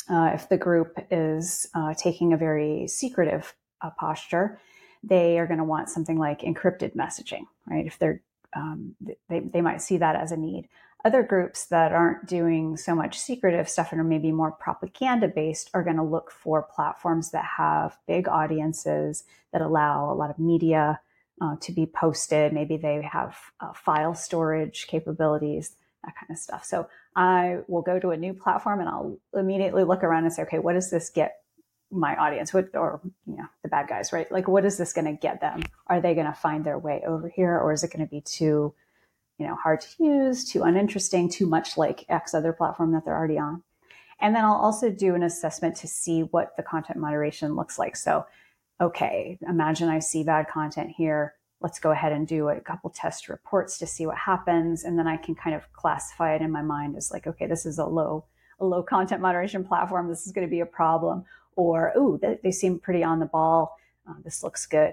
uh, 0.08 0.30
if 0.32 0.48
the 0.48 0.56
group 0.56 0.98
is 1.10 1.68
uh, 1.74 1.92
taking 1.92 2.32
a 2.32 2.38
very 2.38 2.88
secretive 2.88 3.54
a 3.80 3.90
posture, 3.90 4.58
they 5.02 5.38
are 5.38 5.46
going 5.46 5.58
to 5.58 5.64
want 5.64 5.88
something 5.88 6.18
like 6.18 6.40
encrypted 6.40 6.94
messaging, 6.96 7.46
right? 7.66 7.86
If 7.86 7.98
they're, 7.98 8.22
um, 8.54 8.94
they, 9.28 9.40
they 9.40 9.60
might 9.60 9.82
see 9.82 9.98
that 9.98 10.16
as 10.16 10.32
a 10.32 10.36
need. 10.36 10.68
other 11.06 11.22
groups 11.22 11.66
that 11.66 11.92
aren't 11.92 12.26
doing 12.26 12.76
so 12.76 12.92
much 12.92 13.16
secretive 13.16 13.68
stuff 13.68 13.92
and 13.92 14.00
are 14.00 14.04
maybe 14.04 14.32
more 14.32 14.50
propaganda 14.50 15.28
based 15.28 15.70
are 15.72 15.84
going 15.84 15.96
to 15.96 16.02
look 16.02 16.32
for 16.32 16.66
platforms 16.74 17.30
that 17.30 17.44
have 17.44 17.96
big 18.08 18.26
audiences 18.26 19.22
that 19.52 19.62
allow 19.62 20.12
a 20.12 20.14
lot 20.14 20.30
of 20.30 20.38
media 20.40 20.98
uh, 21.40 21.54
to 21.60 21.70
be 21.70 21.86
posted. 21.86 22.52
Maybe 22.52 22.76
they 22.76 23.02
have 23.02 23.36
uh, 23.60 23.72
file 23.72 24.16
storage 24.16 24.88
capabilities, 24.88 25.76
that 26.02 26.14
kind 26.18 26.30
of 26.30 26.38
stuff. 26.38 26.64
So 26.64 26.88
I 27.14 27.58
will 27.68 27.82
go 27.82 28.00
to 28.00 28.10
a 28.10 28.16
new 28.16 28.34
platform 28.34 28.80
and 28.80 28.88
I'll 28.88 29.18
immediately 29.32 29.84
look 29.84 30.02
around 30.02 30.24
and 30.24 30.32
say, 30.32 30.42
okay, 30.42 30.58
what 30.58 30.72
does 30.72 30.90
this 30.90 31.08
get 31.08 31.36
my 31.90 32.16
audience? 32.16 32.52
What, 32.52 32.74
or, 32.74 33.00
you 33.26 33.36
know, 33.36 33.46
the 33.62 33.68
bad 33.68 33.88
guys, 33.88 34.12
right? 34.12 34.30
Like, 34.30 34.48
what 34.48 34.64
is 34.64 34.78
this 34.78 34.92
going 34.92 35.06
to 35.06 35.12
get 35.12 35.40
them? 35.40 35.62
Are 35.86 36.00
they 36.00 36.14
going 36.14 36.26
to 36.26 36.32
find 36.32 36.64
their 36.64 36.78
way 36.78 37.02
over 37.06 37.28
here 37.28 37.58
or 37.58 37.72
is 37.72 37.84
it 37.84 37.92
going 37.92 38.04
to 38.04 38.10
be 38.10 38.20
too, 38.20 38.74
you 39.38 39.46
know, 39.46 39.54
hard 39.54 39.80
to 39.82 40.04
use, 40.04 40.44
too 40.44 40.62
uninteresting, 40.62 41.28
too 41.28 41.46
much 41.46 41.76
like 41.76 42.04
X 42.08 42.34
other 42.34 42.52
platform 42.52 42.92
that 42.92 43.04
they're 43.04 43.16
already 43.16 43.38
on? 43.38 43.62
And 44.20 44.34
then 44.34 44.44
I'll 44.44 44.54
also 44.54 44.90
do 44.90 45.14
an 45.14 45.22
assessment 45.22 45.76
to 45.76 45.86
see 45.86 46.22
what 46.22 46.56
the 46.56 46.62
content 46.62 46.98
moderation 46.98 47.54
looks 47.54 47.78
like. 47.78 47.96
So 47.96 48.26
okay, 48.80 49.38
imagine 49.48 49.88
I 49.88 50.00
see 50.00 50.24
bad 50.24 50.48
content 50.48 50.90
here. 50.96 51.34
Let's 51.60 51.78
go 51.78 51.90
ahead 51.90 52.12
and 52.12 52.26
do 52.26 52.48
a 52.48 52.60
couple 52.60 52.90
test 52.90 53.28
reports 53.28 53.78
to 53.78 53.86
see 53.86 54.06
what 54.06 54.18
happens. 54.18 54.84
And 54.84 54.98
then 54.98 55.06
I 55.06 55.16
can 55.16 55.34
kind 55.34 55.56
of 55.56 55.72
classify 55.72 56.34
it 56.34 56.42
in 56.42 56.52
my 56.52 56.62
mind 56.62 56.96
as 56.96 57.10
like, 57.10 57.26
okay, 57.26 57.46
this 57.46 57.64
is 57.64 57.78
a 57.78 57.86
low, 57.86 58.24
a 58.60 58.64
low 58.64 58.82
content 58.82 59.22
moderation 59.22 59.64
platform. 59.64 60.08
This 60.08 60.26
is 60.26 60.32
going 60.32 60.46
to 60.46 60.50
be 60.50 60.60
a 60.60 60.66
problem. 60.66 61.24
Or, 61.56 61.92
ooh, 61.96 62.18
they, 62.20 62.38
they 62.42 62.52
seem 62.52 62.78
pretty 62.78 63.02
on 63.02 63.18
the 63.18 63.26
ball. 63.26 63.76
Uh, 64.08 64.14
this 64.22 64.42
looks 64.42 64.66
good. 64.66 64.92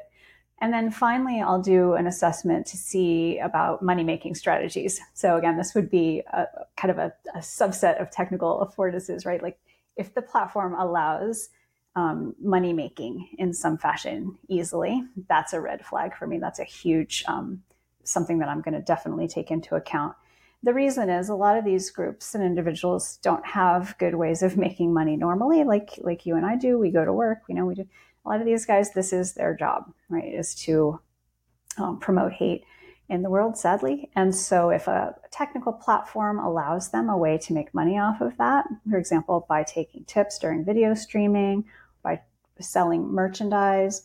And 0.60 0.74
then 0.74 0.92
finally, 0.92 1.42
I'll 1.42 1.62
do 1.62 1.94
an 1.94 2.08
assessment 2.08 2.66
to 2.68 2.78
see 2.78 3.38
about 3.40 3.82
money 3.82 4.04
making 4.04 4.36
strategies. 4.36 5.02
So 5.14 5.36
again, 5.36 5.58
this 5.58 5.76
would 5.76 5.90
be 5.90 6.24
a, 6.32 6.46
kind 6.78 6.92
of 6.92 6.98
a, 6.98 7.14
a 7.36 7.40
subset 7.40 8.02
of 8.02 8.10
technical 8.10 8.66
affordances, 8.66 9.26
right? 9.26 9.44
Like 9.44 9.60
if 9.98 10.14
the 10.14 10.22
platform 10.22 10.74
allows 10.74 11.50
um, 11.96 12.34
money 12.42 12.72
making 12.72 13.30
in 13.38 13.54
some 13.54 13.78
fashion 13.78 14.38
easily, 14.48 15.04
that's 15.28 15.54
a 15.54 15.60
red 15.60 15.86
flag 15.86 16.16
for 16.16 16.28
me. 16.28 16.40
That's 16.40 16.60
a 16.60 16.64
huge 16.64 17.24
um, 17.28 17.62
something 18.04 18.40
that 18.40 18.50
I'm 18.50 18.62
going 18.62 18.74
to 18.74 18.82
definitely 18.82 19.28
take 19.28 19.52
into 19.52 19.76
account. 19.76 20.16
The 20.64 20.74
reason 20.74 21.10
is 21.10 21.28
a 21.28 21.36
lot 21.36 21.58
of 21.58 21.66
these 21.66 21.92
groups 21.92 22.34
and 22.34 22.44
individuals 22.44 23.18
don't 23.22 23.46
have 23.46 23.98
good 23.98 24.16
ways 24.16 24.42
of 24.42 24.58
making 24.58 24.94
money 24.94 25.18
normally, 25.18 25.64
like 25.64 26.00
like 26.00 26.26
you 26.26 26.36
and 26.36 26.46
I 26.46 26.56
do. 26.56 26.80
We 26.80 26.92
go 26.92 27.06
to 27.06 27.14
work, 27.14 27.40
you 27.50 27.56
know, 27.56 27.66
we 27.66 27.76
do. 27.76 27.88
A 28.26 28.30
lot 28.30 28.40
of 28.40 28.46
these 28.46 28.66
guys, 28.66 28.94
this 28.94 29.12
is 29.12 29.34
their 29.34 29.54
job, 29.54 29.92
right? 30.08 30.34
Is 30.34 30.56
to 30.64 31.02
um, 31.78 32.00
promote 32.00 32.32
hate 32.32 32.64
in 33.10 33.22
the 33.22 33.30
world, 33.30 33.58
sadly. 33.58 34.10
And 34.16 34.34
so, 34.34 34.70
if 34.70 34.88
a 34.88 35.16
technical 35.32 35.74
platform 35.74 36.40
allows 36.40 36.92
them 36.92 37.10
a 37.10 37.18
way 37.18 37.38
to 37.40 37.54
make 37.54 37.74
money 37.74 38.00
off 38.00 38.22
of 38.22 38.38
that, 38.38 38.66
for 38.90 38.98
example, 38.98 39.46
by 39.50 39.64
taking 39.64 40.06
tips 40.06 40.40
during 40.40 40.64
video 40.64 40.94
streaming 40.94 41.66
by 42.04 42.22
selling 42.60 43.12
merchandise, 43.12 44.04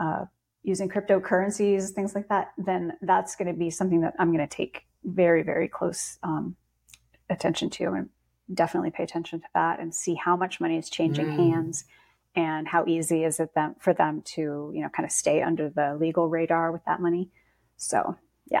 uh, 0.00 0.24
using 0.62 0.88
cryptocurrencies, 0.88 1.90
things 1.90 2.14
like 2.14 2.28
that, 2.28 2.52
then 2.58 2.92
that's 3.02 3.36
going 3.36 3.48
to 3.48 3.58
be 3.58 3.70
something 3.70 4.00
that 4.00 4.14
I'm 4.18 4.32
going 4.32 4.46
to 4.46 4.56
take 4.56 4.86
very, 5.04 5.42
very 5.42 5.68
close 5.68 6.18
um, 6.22 6.56
attention 7.30 7.70
to 7.70 7.92
and 7.92 8.08
definitely 8.52 8.90
pay 8.90 9.02
attention 9.02 9.40
to 9.40 9.46
that 9.54 9.80
and 9.80 9.94
see 9.94 10.14
how 10.14 10.36
much 10.36 10.60
money 10.60 10.76
is 10.76 10.90
changing 10.90 11.26
mm. 11.26 11.36
hands 11.36 11.84
and 12.36 12.66
how 12.68 12.84
easy 12.86 13.24
is 13.24 13.38
it 13.38 13.54
them, 13.54 13.76
for 13.78 13.94
them 13.94 14.22
to, 14.22 14.72
you 14.74 14.82
know, 14.82 14.88
kind 14.88 15.06
of 15.06 15.12
stay 15.12 15.40
under 15.40 15.68
the 15.68 15.96
legal 15.98 16.28
radar 16.28 16.72
with 16.72 16.84
that 16.84 17.00
money. 17.00 17.30
So, 17.76 18.16
yeah. 18.50 18.60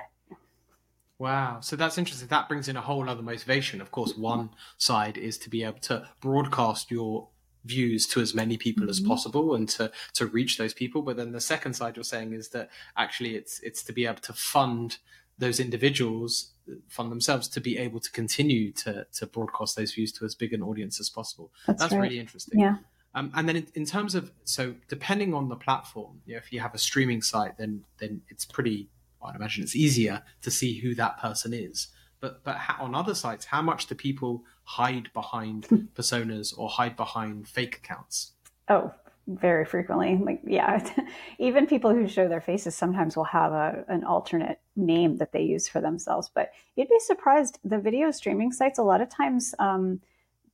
Wow. 1.18 1.60
So 1.60 1.76
that's 1.76 1.98
interesting. 1.98 2.28
That 2.28 2.48
brings 2.48 2.68
in 2.68 2.76
a 2.76 2.80
whole 2.80 3.08
other 3.08 3.22
motivation. 3.22 3.80
Of 3.80 3.90
course, 3.90 4.16
one 4.16 4.50
side 4.78 5.18
is 5.18 5.38
to 5.38 5.50
be 5.50 5.64
able 5.64 5.80
to 5.80 6.08
broadcast 6.20 6.90
your 6.90 7.28
views 7.64 8.06
to 8.06 8.20
as 8.20 8.34
many 8.34 8.56
people 8.56 8.82
mm-hmm. 8.82 8.90
as 8.90 9.00
possible 9.00 9.54
and 9.54 9.68
to 9.70 9.90
to 10.12 10.26
reach 10.26 10.58
those 10.58 10.74
people 10.74 11.00
but 11.00 11.16
then 11.16 11.32
the 11.32 11.40
second 11.40 11.72
side 11.72 11.96
you're 11.96 12.04
saying 12.04 12.34
is 12.34 12.50
that 12.50 12.68
actually 12.96 13.36
it's 13.36 13.58
it's 13.60 13.82
to 13.82 13.90
be 13.90 14.04
able 14.04 14.20
to 14.20 14.34
fund 14.34 14.98
those 15.38 15.60
individuals 15.60 16.52
fund 16.88 17.10
themselves 17.10 17.48
to 17.48 17.60
be 17.60 17.76
able 17.76 18.00
to 18.00 18.10
continue 18.10 18.72
to 18.72 19.06
to 19.12 19.26
broadcast 19.26 19.76
those 19.76 19.92
views 19.92 20.12
to 20.12 20.24
as 20.24 20.34
big 20.34 20.52
an 20.52 20.62
audience 20.62 20.98
as 21.00 21.10
possible 21.10 21.50
that's, 21.66 21.80
that's 21.80 21.92
right. 21.92 22.02
really 22.02 22.18
interesting 22.18 22.58
yeah 22.58 22.76
um, 23.16 23.30
and 23.36 23.48
then 23.48 23.56
in, 23.56 23.66
in, 23.74 23.84
terms 23.84 24.16
of 24.16 24.32
so 24.42 24.74
depending 24.88 25.34
on 25.34 25.48
the 25.48 25.54
platform 25.54 26.20
you 26.26 26.34
know, 26.34 26.38
if 26.38 26.52
you 26.52 26.60
have 26.60 26.74
a 26.74 26.78
streaming 26.78 27.20
site 27.22 27.56
then 27.58 27.84
then 27.98 28.22
it's 28.28 28.44
pretty 28.44 28.88
i'd 29.24 29.36
imagine 29.36 29.62
it's 29.62 29.76
easier 29.76 30.22
to 30.42 30.50
see 30.50 30.78
who 30.80 30.94
that 30.94 31.20
person 31.20 31.52
is 31.52 31.88
but 32.24 32.42
but 32.42 32.56
on 32.80 32.94
other 32.94 33.14
sites, 33.14 33.44
how 33.44 33.60
much 33.60 33.86
do 33.86 33.94
people 33.94 34.44
hide 34.62 35.12
behind 35.12 35.68
personas 35.94 36.54
or 36.56 36.70
hide 36.70 36.96
behind 36.96 37.46
fake 37.46 37.76
accounts? 37.76 38.32
Oh, 38.66 38.94
very 39.26 39.64
frequently. 39.64 40.16
Like 40.16 40.40
yeah, 40.46 40.86
even 41.38 41.66
people 41.66 41.92
who 41.92 42.08
show 42.08 42.28
their 42.28 42.40
faces 42.40 42.74
sometimes 42.74 43.16
will 43.16 43.24
have 43.24 43.52
a 43.52 43.84
an 43.88 44.04
alternate 44.04 44.60
name 44.76 45.16
that 45.18 45.32
they 45.32 45.42
use 45.42 45.68
for 45.68 45.80
themselves. 45.80 46.30
But 46.34 46.52
you'd 46.76 46.88
be 46.88 46.98
surprised. 47.00 47.58
The 47.64 47.78
video 47.78 48.10
streaming 48.10 48.52
sites 48.52 48.78
a 48.78 48.82
lot 48.82 49.00
of 49.00 49.08
times 49.08 49.54
um, 49.58 50.00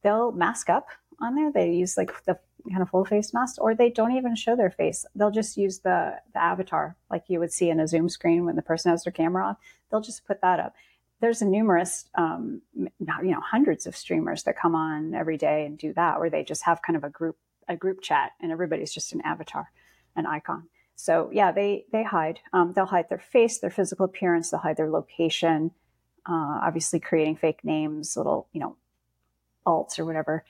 they'll 0.02 0.32
mask 0.32 0.70
up 0.70 0.88
on 1.20 1.34
there. 1.34 1.52
They 1.52 1.72
use 1.72 1.96
like 1.96 2.12
the 2.24 2.38
kind 2.68 2.82
of 2.82 2.90
full 2.90 3.04
face 3.04 3.32
mask, 3.32 3.56
or 3.60 3.74
they 3.74 3.90
don't 3.90 4.16
even 4.16 4.36
show 4.36 4.54
their 4.54 4.70
face. 4.70 5.04
They'll 5.14 5.30
just 5.30 5.56
use 5.56 5.80
the 5.80 6.14
the 6.32 6.42
avatar 6.42 6.96
like 7.10 7.24
you 7.28 7.40
would 7.40 7.52
see 7.52 7.70
in 7.70 7.80
a 7.80 7.88
Zoom 7.88 8.08
screen 8.08 8.44
when 8.44 8.56
the 8.56 8.62
person 8.62 8.90
has 8.90 9.04
their 9.04 9.12
camera 9.12 9.46
on. 9.46 9.56
They'll 9.90 10.00
just 10.00 10.26
put 10.26 10.40
that 10.42 10.60
up 10.60 10.74
there's 11.20 11.42
a 11.42 11.46
numerous, 11.46 12.06
um, 12.14 12.62
you 12.74 12.88
know, 12.98 13.40
hundreds 13.40 13.86
of 13.86 13.94
streamers 13.94 14.42
that 14.44 14.58
come 14.58 14.74
on 14.74 15.14
every 15.14 15.36
day 15.36 15.66
and 15.66 15.78
do 15.78 15.92
that, 15.92 16.18
where 16.18 16.30
they 16.30 16.42
just 16.42 16.64
have 16.64 16.82
kind 16.82 16.96
of 16.96 17.04
a 17.04 17.10
group, 17.10 17.36
a 17.70 17.76
group 17.76 18.02
chat, 18.02 18.32
and 18.40 18.52
everybody's 18.52 18.92
just 18.92 19.14
an 19.14 19.22
avatar, 19.22 19.70
an 20.16 20.26
icon. 20.26 20.68
So 20.96 21.30
yeah, 21.32 21.52
they 21.52 21.86
they 21.92 22.02
hide. 22.02 22.40
Um, 22.52 22.74
they'll 22.74 22.84
hide 22.84 23.08
their 23.08 23.18
face, 23.18 23.58
their 23.58 23.70
physical 23.70 24.04
appearance. 24.04 24.50
They'll 24.50 24.60
hide 24.60 24.76
their 24.76 24.90
location. 24.90 25.70
Uh, 26.28 26.60
obviously, 26.62 27.00
creating 27.00 27.36
fake 27.36 27.64
names, 27.64 28.16
little 28.16 28.48
you 28.52 28.60
know, 28.60 28.76
alts 29.66 29.98
or 29.98 30.04
whatever. 30.04 30.44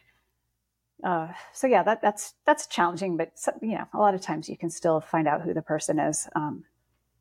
Uh, 1.04 1.28
so 1.52 1.66
yeah, 1.66 1.82
that 1.82 2.02
that's 2.02 2.34
that's 2.46 2.66
challenging, 2.66 3.16
but 3.16 3.32
you 3.62 3.76
know, 3.78 3.86
a 3.94 3.98
lot 3.98 4.14
of 4.14 4.20
times 4.20 4.48
you 4.48 4.56
can 4.56 4.70
still 4.70 5.00
find 5.00 5.28
out 5.28 5.42
who 5.42 5.54
the 5.54 5.62
person 5.62 5.98
is. 5.98 6.28
Um, 6.34 6.64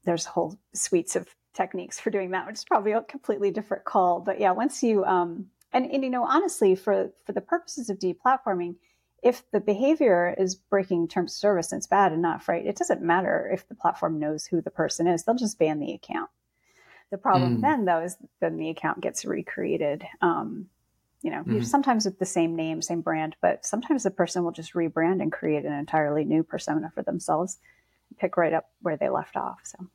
there's 0.06 0.26
whole 0.26 0.58
suites 0.74 1.16
of 1.16 1.28
techniques 1.54 2.00
for 2.00 2.10
doing 2.10 2.32
that, 2.32 2.48
which 2.48 2.56
is 2.56 2.66
probably 2.66 2.94
a 2.94 3.02
completely 3.02 3.52
different 3.52 3.84
call. 3.84 4.22
But 4.22 4.40
yeah, 4.40 4.52
once 4.52 4.82
you 4.82 5.06
um, 5.06 5.48
and, 5.72 5.90
and 5.92 6.04
you 6.04 6.10
know, 6.10 6.24
honestly, 6.24 6.76
for 6.76 7.12
for 7.26 7.34
the 7.34 7.42
purposes 7.42 7.90
of 7.90 8.00
deplatforming, 8.00 8.76
if 9.24 9.50
the 9.52 9.60
behavior 9.60 10.36
is 10.38 10.56
breaking 10.56 11.08
terms 11.08 11.34
of 11.34 11.38
service 11.38 11.72
and 11.72 11.80
it's 11.80 11.88
bad 11.88 12.14
enough, 12.14 12.48
right? 12.48 12.66
It 12.66 12.78
doesn't 12.78 13.02
matter 13.02 13.50
if 13.54 13.68
the 13.68 13.76
platform 13.76 14.20
knows 14.20 14.46
who 14.46 14.62
the 14.62 14.72
person 14.72 15.08
is; 15.08 15.24
they'll 15.24 15.36
just 15.36 15.60
ban 15.60 15.80
the 15.80 15.94
account. 15.94 16.30
The 17.12 17.18
problem 17.18 17.58
mm. 17.58 17.62
then, 17.62 17.86
though, 17.86 18.02
is 18.02 18.18
then 18.40 18.58
the 18.58 18.70
account 18.70 19.02
gets 19.02 19.26
recreated. 19.26 20.06
Um, 20.22 20.68
you 21.22 21.32
know, 21.32 21.44
mm. 21.44 21.66
sometimes 21.66 22.06
with 22.06 22.20
the 22.20 22.26
same 22.26 22.56
name, 22.56 22.82
same 22.82 23.02
brand, 23.02 23.36
but 23.42 23.66
sometimes 23.66 24.04
the 24.04 24.12
person 24.12 24.44
will 24.44 24.52
just 24.52 24.74
rebrand 24.74 25.22
and 25.22 25.32
create 25.32 25.66
an 25.66 25.74
entirely 25.74 26.24
new 26.24 26.44
persona 26.44 26.92
for 26.94 27.04
themselves, 27.04 27.58
pick 28.18 28.38
right 28.38 28.54
up 28.54 28.70
where 28.82 28.96
they 28.96 29.10
left 29.10 29.36
off. 29.36 29.60
So. 29.64 29.88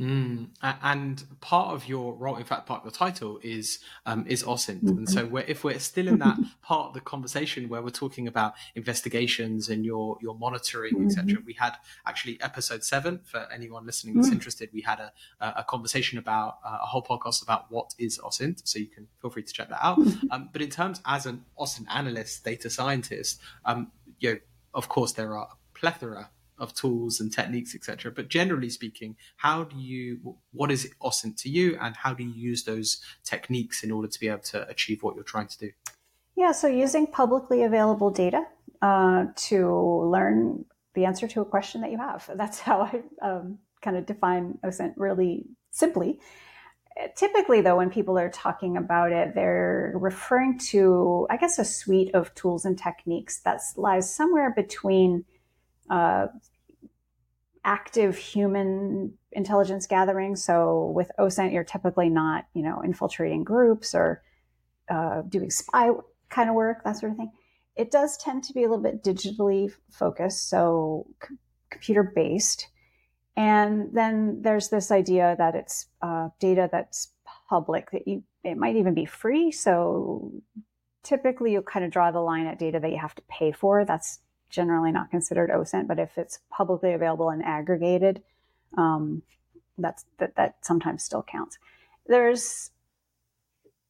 Mm. 0.00 0.48
And 0.62 1.22
part 1.40 1.74
of 1.74 1.86
your 1.86 2.14
role, 2.14 2.36
in 2.36 2.44
fact, 2.44 2.66
part 2.66 2.84
of 2.84 2.90
the 2.90 2.98
title 2.98 3.38
is 3.42 3.80
um, 4.06 4.24
is 4.26 4.42
OSINT. 4.42 4.82
Mm-hmm. 4.82 4.98
And 4.98 5.08
so, 5.08 5.26
we're, 5.26 5.44
if 5.46 5.62
we're 5.62 5.78
still 5.78 6.08
in 6.08 6.18
that 6.20 6.38
part 6.62 6.88
of 6.88 6.94
the 6.94 7.00
conversation 7.00 7.68
where 7.68 7.82
we're 7.82 7.90
talking 7.90 8.26
about 8.26 8.54
investigations 8.74 9.68
and 9.68 9.84
your 9.84 10.16
your 10.22 10.34
monitoring, 10.34 10.94
mm-hmm. 10.94 11.06
etc., 11.06 11.42
we 11.44 11.52
had 11.52 11.76
actually 12.06 12.40
episode 12.40 12.82
seven 12.82 13.20
for 13.24 13.46
anyone 13.52 13.84
listening 13.84 14.14
that's 14.14 14.28
mm-hmm. 14.28 14.36
interested. 14.36 14.70
We 14.72 14.80
had 14.80 15.00
a 15.00 15.12
a 15.40 15.64
conversation 15.64 16.18
about 16.18 16.58
uh, 16.64 16.78
a 16.82 16.86
whole 16.86 17.02
podcast 17.02 17.42
about 17.42 17.70
what 17.70 17.94
is 17.98 18.18
OSINT. 18.18 18.62
So 18.64 18.78
you 18.78 18.86
can 18.86 19.06
feel 19.20 19.30
free 19.30 19.42
to 19.42 19.52
check 19.52 19.68
that 19.68 19.84
out. 19.84 19.98
Mm-hmm. 19.98 20.26
Um, 20.30 20.48
but 20.52 20.62
in 20.62 20.70
terms 20.70 21.00
as 21.04 21.26
an 21.26 21.44
OSINT 21.58 21.86
analyst, 21.90 22.44
data 22.44 22.70
scientist, 22.70 23.40
um, 23.64 23.90
you 24.18 24.32
know, 24.32 24.38
of 24.74 24.88
course, 24.88 25.12
there 25.12 25.36
are 25.36 25.48
a 25.52 25.78
plethora 25.78 26.30
of 26.60 26.74
tools 26.74 27.18
and 27.18 27.32
techniques, 27.32 27.74
etc. 27.74 28.12
But 28.12 28.28
generally 28.28 28.68
speaking, 28.68 29.16
how 29.36 29.64
do 29.64 29.76
you, 29.76 30.36
what 30.52 30.70
is 30.70 30.88
OSINT 31.02 31.36
to 31.42 31.48
you, 31.48 31.76
and 31.80 31.96
how 31.96 32.14
do 32.14 32.22
you 32.22 32.30
use 32.30 32.64
those 32.64 33.00
techniques 33.24 33.82
in 33.82 33.90
order 33.90 34.06
to 34.06 34.20
be 34.20 34.28
able 34.28 34.40
to 34.40 34.68
achieve 34.68 35.02
what 35.02 35.14
you're 35.16 35.24
trying 35.24 35.48
to 35.48 35.58
do? 35.58 35.70
Yeah, 36.36 36.52
so 36.52 36.68
using 36.68 37.06
publicly 37.06 37.64
available 37.64 38.10
data 38.10 38.44
uh, 38.82 39.26
to 39.34 40.08
learn 40.10 40.64
the 40.94 41.06
answer 41.06 41.26
to 41.28 41.40
a 41.40 41.44
question 41.44 41.80
that 41.80 41.90
you 41.90 41.98
have. 41.98 42.30
That's 42.36 42.60
how 42.60 42.82
I 42.82 43.02
um, 43.26 43.58
kind 43.82 43.96
of 43.96 44.06
define 44.06 44.58
OSINT 44.64 44.94
really 44.96 45.46
simply. 45.70 46.20
Typically, 47.16 47.62
though, 47.62 47.76
when 47.76 47.88
people 47.88 48.18
are 48.18 48.28
talking 48.28 48.76
about 48.76 49.12
it, 49.12 49.34
they're 49.34 49.92
referring 49.94 50.58
to, 50.58 51.26
I 51.30 51.38
guess, 51.38 51.58
a 51.58 51.64
suite 51.64 52.14
of 52.14 52.34
tools 52.34 52.66
and 52.66 52.76
techniques 52.76 53.40
that 53.40 53.60
lies 53.76 54.12
somewhere 54.12 54.52
between 54.54 55.24
uh, 55.90 56.28
active 57.64 58.16
human 58.16 59.12
intelligence 59.32 59.86
gathering. 59.86 60.36
So 60.36 60.92
with 60.94 61.10
OSINT, 61.18 61.52
you're 61.52 61.64
typically 61.64 62.08
not, 62.08 62.46
you 62.54 62.62
know, 62.62 62.80
infiltrating 62.82 63.44
groups 63.44 63.94
or 63.94 64.22
uh, 64.88 65.22
doing 65.22 65.50
spy 65.50 65.90
kind 66.30 66.48
of 66.48 66.54
work, 66.54 66.84
that 66.84 66.96
sort 66.96 67.12
of 67.12 67.18
thing. 67.18 67.32
It 67.76 67.90
does 67.90 68.16
tend 68.16 68.44
to 68.44 68.52
be 68.52 68.64
a 68.64 68.68
little 68.68 68.82
bit 68.82 69.04
digitally 69.04 69.72
focused, 69.90 70.48
so 70.48 71.06
c- 71.22 71.36
computer 71.70 72.12
based. 72.14 72.68
And 73.36 73.90
then 73.92 74.42
there's 74.42 74.68
this 74.68 74.90
idea 74.90 75.34
that 75.38 75.54
it's 75.54 75.86
uh, 76.02 76.28
data 76.40 76.68
that's 76.70 77.12
public 77.48 77.90
that 77.90 78.06
you 78.06 78.22
it 78.42 78.56
might 78.56 78.76
even 78.76 78.94
be 78.94 79.04
free. 79.04 79.50
So 79.50 80.32
typically 81.02 81.52
you'll 81.52 81.62
kind 81.62 81.84
of 81.84 81.90
draw 81.90 82.10
the 82.10 82.20
line 82.20 82.46
at 82.46 82.58
data 82.58 82.80
that 82.80 82.90
you 82.90 82.98
have 82.98 83.14
to 83.14 83.22
pay 83.28 83.52
for. 83.52 83.84
That's 83.84 84.20
generally 84.50 84.92
not 84.92 85.10
considered 85.10 85.50
OSINT, 85.50 85.86
but 85.86 85.98
if 85.98 86.18
it's 86.18 86.40
publicly 86.50 86.92
available 86.92 87.30
and 87.30 87.42
aggregated, 87.44 88.22
um, 88.76 89.22
that's 89.78 90.04
that 90.18 90.36
that 90.36 90.56
sometimes 90.60 91.02
still 91.02 91.22
counts. 91.22 91.58
There's 92.06 92.70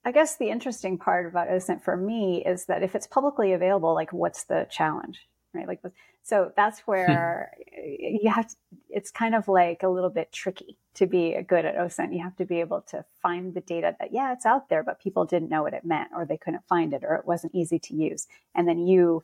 I 0.04 0.12
guess 0.12 0.36
the 0.36 0.50
interesting 0.50 0.96
part 0.96 1.26
about 1.26 1.48
OSINT 1.48 1.82
for 1.82 1.96
me 1.96 2.42
is 2.44 2.64
that 2.66 2.82
if 2.82 2.94
it's 2.94 3.06
publicly 3.06 3.52
available, 3.52 3.94
like 3.94 4.12
what's 4.12 4.44
the 4.44 4.66
challenge, 4.70 5.28
right? 5.52 5.68
Like, 5.68 5.80
so 6.22 6.52
that's 6.56 6.80
where 6.80 7.52
you 7.98 8.30
have 8.30 8.48
to, 8.48 8.56
it's 8.88 9.10
kind 9.10 9.34
of 9.34 9.46
like 9.46 9.82
a 9.82 9.88
little 9.88 10.08
bit 10.08 10.32
tricky 10.32 10.78
to 10.94 11.06
be 11.06 11.36
good 11.46 11.66
at 11.66 11.76
OSINT. 11.76 12.14
You 12.14 12.22
have 12.22 12.36
to 12.36 12.46
be 12.46 12.60
able 12.60 12.80
to 12.88 13.04
find 13.22 13.52
the 13.52 13.60
data 13.60 13.94
that, 14.00 14.12
yeah, 14.12 14.32
it's 14.32 14.46
out 14.46 14.70
there, 14.70 14.82
but 14.82 15.00
people 15.00 15.26
didn't 15.26 15.50
know 15.50 15.62
what 15.62 15.74
it 15.74 15.84
meant 15.84 16.10
or 16.16 16.24
they 16.24 16.38
couldn't 16.38 16.66
find 16.66 16.94
it 16.94 17.04
or 17.04 17.14
it 17.16 17.26
wasn't 17.26 17.54
easy 17.54 17.78
to 17.78 17.94
use. 17.94 18.26
And 18.54 18.66
then 18.66 18.86
you 18.86 19.22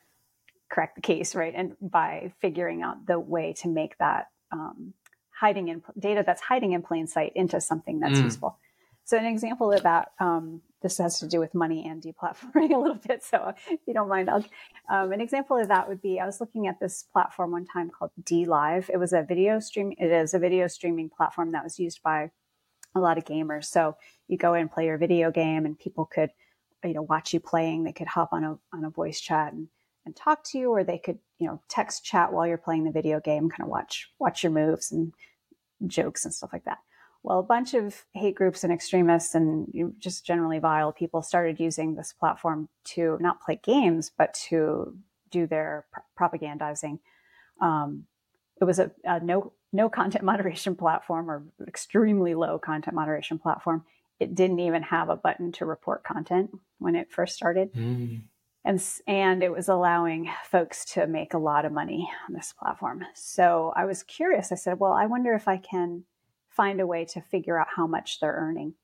correct 0.71 0.97
the 0.97 1.01
case, 1.01 1.35
right? 1.35 1.53
And 1.55 1.77
by 1.81 2.33
figuring 2.41 2.83
out 2.83 3.07
the 3.07 3.19
way 3.19 3.55
to 3.59 3.69
make 3.69 3.97
that 3.99 4.29
um, 4.53 4.95
hiding 5.39 5.69
in 5.69 5.83
data 5.99 6.23
that's 6.25 6.41
hiding 6.41 6.73
in 6.73 6.83
plain 6.83 7.07
sight 7.07 7.33
into 7.35 7.61
something 7.61 8.01
that's 8.01 8.19
mm. 8.19 8.25
useful. 8.25 8.59
So 9.05 9.17
an 9.17 9.25
example 9.25 9.73
of 9.73 9.85
that, 9.85 10.13
um, 10.19 10.63
this 10.83 10.99
has 10.99 11.21
to 11.21 11.29
do 11.29 11.39
with 11.39 11.55
money 11.55 11.87
and 11.89 12.03
deplatforming 12.03 12.71
a 12.75 12.79
little 12.79 12.97
bit. 13.07 13.23
So 13.23 13.53
if 13.71 13.81
you 13.87 13.95
don't 13.95 14.09
mind, 14.09 14.29
I'll, 14.29 14.45
um, 14.91 15.13
an 15.13 15.21
example 15.21 15.57
of 15.57 15.69
that 15.69 15.89
would 15.89 16.03
be, 16.03 16.19
I 16.19 16.27
was 16.27 16.41
looking 16.41 16.67
at 16.67 16.81
this 16.81 17.05
platform 17.13 17.53
one 17.53 17.67
time 17.67 17.89
called 17.89 18.11
DLive. 18.23 18.91
It 18.91 18.97
was 18.99 19.13
a 19.13 19.23
video 19.23 19.61
stream. 19.61 19.93
It 19.97 20.11
is 20.11 20.35
a 20.35 20.41
video 20.41 20.67
streaming 20.67 21.09
platform 21.09 21.53
that 21.53 21.63
was 21.63 21.79
used 21.79 22.03
by 22.03 22.33
a 22.97 23.01
lot 23.01 23.17
of 23.17 23.25
gamers. 23.25 23.67
So 23.67 23.97
you 24.27 24.39
go 24.39 24.55
in 24.55 24.63
and 24.63 24.73
play 24.73 24.87
your 24.87 24.99
video 24.99 25.31
game 25.31 25.67
and 25.67 25.79
people 25.79 26.07
could, 26.07 26.31
you 26.83 26.95
know, 26.95 27.03
watch 27.03 27.33
you 27.33 27.39
playing. 27.39 27.85
They 27.85 27.93
could 27.93 28.09
hop 28.09 28.33
on 28.33 28.43
a, 28.43 28.59
on 28.73 28.85
a 28.85 28.91
voice 28.91 29.21
chat 29.21 29.53
and, 29.53 29.69
and 30.07 30.17
talk 30.17 30.45
to 30.45 30.59
you, 30.59 30.71
or 30.71 30.85
they 30.85 30.99
could, 30.99 31.19
you 31.39 31.47
know, 31.47 31.61
text 31.69 32.05
chat 32.05 32.33
while 32.33 32.47
you're 32.47 32.57
playing 32.57 32.85
the 32.85 32.91
video 32.91 33.21
game, 33.21 33.51
kind 33.51 33.63
of 33.63 33.69
watch, 33.69 34.11
watch 34.19 34.43
your 34.43 34.53
moves 34.53 34.93
and 34.93 35.13
jokes 35.87 36.25
and 36.25 36.33
stuff 36.33 36.51
like 36.53 36.65
that. 36.65 36.79
Well, 37.23 37.41
a 37.41 37.43
bunch 37.43 37.75
of 37.75 38.05
hate 38.13 38.37
groups 38.37 38.63
and 38.63 38.73
extremists 38.73 39.35
and 39.35 39.67
just 39.99 40.25
generally 40.25 40.61
vile 40.61 40.93
people 40.93 41.23
started 41.23 41.59
using 41.59 41.97
this 41.97 42.13
platform 42.13 42.69
to 42.85 43.19
not 43.21 43.43
play 43.43 43.61
games, 43.63 44.13
but 44.17 44.33
to 44.49 44.97
do 45.31 45.49
their 45.49 45.87
propagandizing. 46.19 47.01
Um, 47.61 48.05
it 48.61 48.65
was 48.65 48.79
a, 48.79 48.93
a, 49.05 49.19
no 49.21 49.53
no 49.73 49.89
content 49.89 50.25
moderation 50.33 50.77
platform 50.77 51.29
or 51.29 51.43
extremely 51.67 52.35
low 52.35 52.61
content 52.61 52.95
moderation 52.95 53.39
platform. 53.39 53.85
It 54.21 54.35
didn't 54.35 54.61
even 54.61 54.83
have 54.85 55.09
a 55.09 55.17
button 55.17 55.53
to 55.53 55.67
report 55.67 56.05
content 56.05 56.51
when 56.79 56.95
it 56.95 57.11
first 57.11 57.35
started. 57.35 57.73
Mm. 57.75 58.23
And, 58.67 58.83
and 59.07 59.45
it 59.45 59.53
was 59.53 59.69
allowing 59.69 60.29
folks 60.45 60.85
to 60.87 61.07
make 61.07 61.35
a 61.35 61.39
lot 61.39 61.65
of 61.65 61.71
money 61.71 62.11
on 62.29 62.35
this 62.35 62.53
platform. 62.53 63.05
So 63.15 63.73
I 63.77 63.85
was 63.85 64.03
curious. 64.03 64.51
I 64.51 64.57
said, 64.57 64.81
well, 64.81 64.93
I 64.93 65.07
wonder 65.07 65.35
if 65.35 65.47
I 65.47 65.57
can 65.57 66.03
find 66.51 66.81
a 66.81 66.87
way 66.87 67.05
to 67.05 67.21
figure 67.21 67.61
out 67.61 67.69
how 67.77 67.87
much 67.87 68.19
they're 68.19 68.33
earning. 68.33 68.75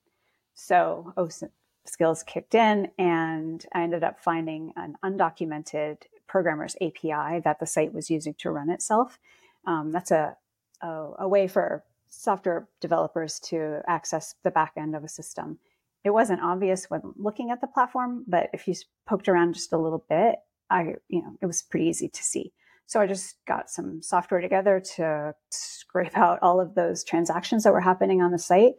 So 0.53 1.11
OSINT 1.17 1.49
skills 1.85 2.23
kicked 2.23 2.55
in, 2.55 2.91
and 2.97 3.65
I 3.73 3.83
ended 3.83 4.05
up 4.05 4.21
finding 4.21 4.71
an 4.77 4.95
undocumented 5.03 6.03
programmer's 6.27 6.77
API 6.79 7.41
that 7.43 7.59
the 7.59 7.65
site 7.65 7.93
was 7.93 8.09
using 8.09 8.35
to 8.35 8.51
run 8.51 8.69
itself. 8.69 9.19
Um, 9.67 9.91
that's 9.91 10.11
a, 10.11 10.37
a, 10.81 11.09
a 11.19 11.27
way 11.27 11.45
for 11.45 11.83
software 12.09 12.69
developers 12.79 13.37
to 13.39 13.81
access 13.85 14.35
the 14.43 14.51
back 14.51 14.73
end 14.77 14.95
of 14.95 15.03
a 15.03 15.09
system. 15.09 15.59
It 16.03 16.11
wasn't 16.11 16.41
obvious 16.41 16.89
when 16.89 17.01
looking 17.15 17.49
at 17.51 17.61
the 17.61 17.67
platform, 17.67 18.25
but 18.27 18.49
if 18.53 18.67
you 18.67 18.75
poked 19.07 19.29
around 19.29 19.53
just 19.53 19.71
a 19.71 19.77
little 19.77 20.05
bit, 20.09 20.35
I, 20.69 20.95
you 21.07 21.21
know, 21.21 21.37
it 21.41 21.45
was 21.45 21.61
pretty 21.61 21.85
easy 21.85 22.09
to 22.09 22.23
see. 22.23 22.51
So 22.85 22.99
I 22.99 23.07
just 23.07 23.37
got 23.47 23.69
some 23.69 24.01
software 24.01 24.41
together 24.41 24.81
to 24.95 25.33
scrape 25.49 26.17
out 26.17 26.39
all 26.41 26.59
of 26.59 26.75
those 26.75 27.03
transactions 27.03 27.63
that 27.63 27.73
were 27.73 27.81
happening 27.81 28.21
on 28.21 28.31
the 28.31 28.39
site. 28.39 28.73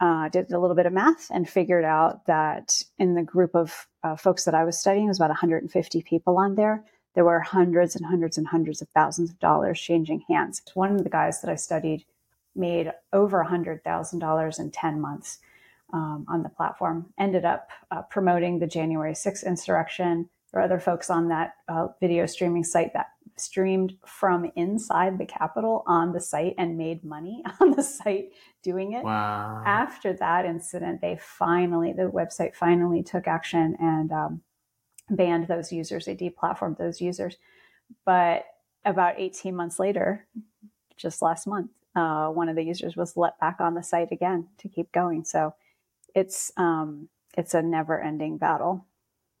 Uh, 0.00 0.28
did 0.28 0.50
a 0.52 0.58
little 0.58 0.76
bit 0.76 0.86
of 0.86 0.92
math 0.92 1.28
and 1.30 1.48
figured 1.48 1.84
out 1.84 2.24
that 2.26 2.82
in 2.98 3.14
the 3.14 3.22
group 3.22 3.54
of 3.54 3.88
uh, 4.04 4.14
folks 4.14 4.44
that 4.44 4.54
I 4.54 4.64
was 4.64 4.78
studying, 4.78 5.06
it 5.06 5.08
was 5.08 5.18
about 5.18 5.30
150 5.30 6.02
people 6.02 6.38
on 6.38 6.54
there. 6.54 6.84
There 7.14 7.24
were 7.24 7.40
hundreds 7.40 7.96
and 7.96 8.06
hundreds 8.06 8.38
and 8.38 8.46
hundreds 8.46 8.80
of 8.80 8.88
thousands 8.94 9.30
of 9.30 9.40
dollars 9.40 9.80
changing 9.80 10.22
hands. 10.28 10.62
One 10.74 10.94
of 10.94 11.02
the 11.02 11.10
guys 11.10 11.40
that 11.40 11.50
I 11.50 11.56
studied 11.56 12.04
made 12.54 12.92
over 13.12 13.44
$100,000 13.44 14.60
in 14.60 14.70
10 14.70 15.00
months 15.00 15.38
um, 15.92 16.26
on 16.28 16.42
the 16.42 16.48
platform, 16.48 17.12
ended 17.18 17.44
up 17.44 17.68
uh, 17.90 18.02
promoting 18.02 18.58
the 18.58 18.66
January 18.66 19.12
6th 19.12 19.46
insurrection. 19.46 20.28
There 20.52 20.60
are 20.60 20.64
other 20.64 20.80
folks 20.80 21.10
on 21.10 21.28
that 21.28 21.54
uh, 21.68 21.88
video 22.00 22.26
streaming 22.26 22.64
site 22.64 22.92
that 22.94 23.08
streamed 23.36 23.94
from 24.06 24.50
inside 24.56 25.18
the 25.18 25.26
Capitol 25.26 25.84
on 25.86 26.12
the 26.12 26.20
site 26.20 26.54
and 26.58 26.76
made 26.76 27.04
money 27.04 27.42
on 27.60 27.72
the 27.72 27.82
site 27.82 28.32
doing 28.62 28.92
it. 28.92 29.04
Wow. 29.04 29.62
After 29.64 30.12
that 30.14 30.44
incident, 30.44 31.00
they 31.00 31.18
finally, 31.20 31.92
the 31.92 32.10
website 32.10 32.54
finally 32.54 33.02
took 33.02 33.26
action 33.26 33.76
and 33.80 34.12
um, 34.12 34.40
banned 35.10 35.48
those 35.48 35.72
users. 35.72 36.06
They 36.06 36.16
deplatformed 36.16 36.78
those 36.78 37.00
users. 37.00 37.36
But 38.04 38.44
about 38.84 39.14
18 39.18 39.54
months 39.54 39.78
later, 39.78 40.26
just 40.96 41.22
last 41.22 41.46
month, 41.46 41.70
uh, 41.94 42.28
one 42.28 42.48
of 42.48 42.56
the 42.56 42.64
users 42.64 42.96
was 42.96 43.16
let 43.16 43.38
back 43.40 43.56
on 43.60 43.74
the 43.74 43.82
site 43.82 44.12
again 44.12 44.48
to 44.58 44.68
keep 44.68 44.92
going. 44.92 45.24
So 45.24 45.54
it's 46.18 46.52
um, 46.56 47.08
it's 47.36 47.54
a 47.54 47.62
never 47.62 48.00
ending 48.00 48.38
battle. 48.38 48.86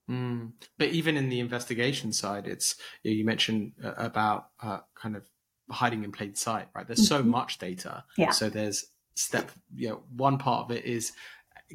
Mm. 0.08 0.52
But 0.78 0.88
even 0.88 1.16
in 1.16 1.28
the 1.28 1.40
investigation 1.40 2.12
side, 2.12 2.46
it's 2.46 2.76
you, 3.02 3.24
mentioned 3.24 3.72
uh, 3.84 3.94
about 3.96 4.48
uh, 4.62 4.78
kind 4.94 5.16
of 5.16 5.24
hiding 5.70 6.04
in 6.04 6.12
plain 6.12 6.34
sight, 6.34 6.68
right? 6.74 6.86
There's 6.86 7.06
so 7.06 7.20
mm-hmm. 7.20 7.30
much 7.30 7.58
data. 7.58 8.04
Yeah. 8.16 8.30
So 8.30 8.48
there's 8.48 8.86
step, 9.14 9.50
you 9.74 9.90
know, 9.90 10.02
one 10.16 10.38
part 10.38 10.64
of 10.64 10.70
it 10.70 10.86
is 10.86 11.12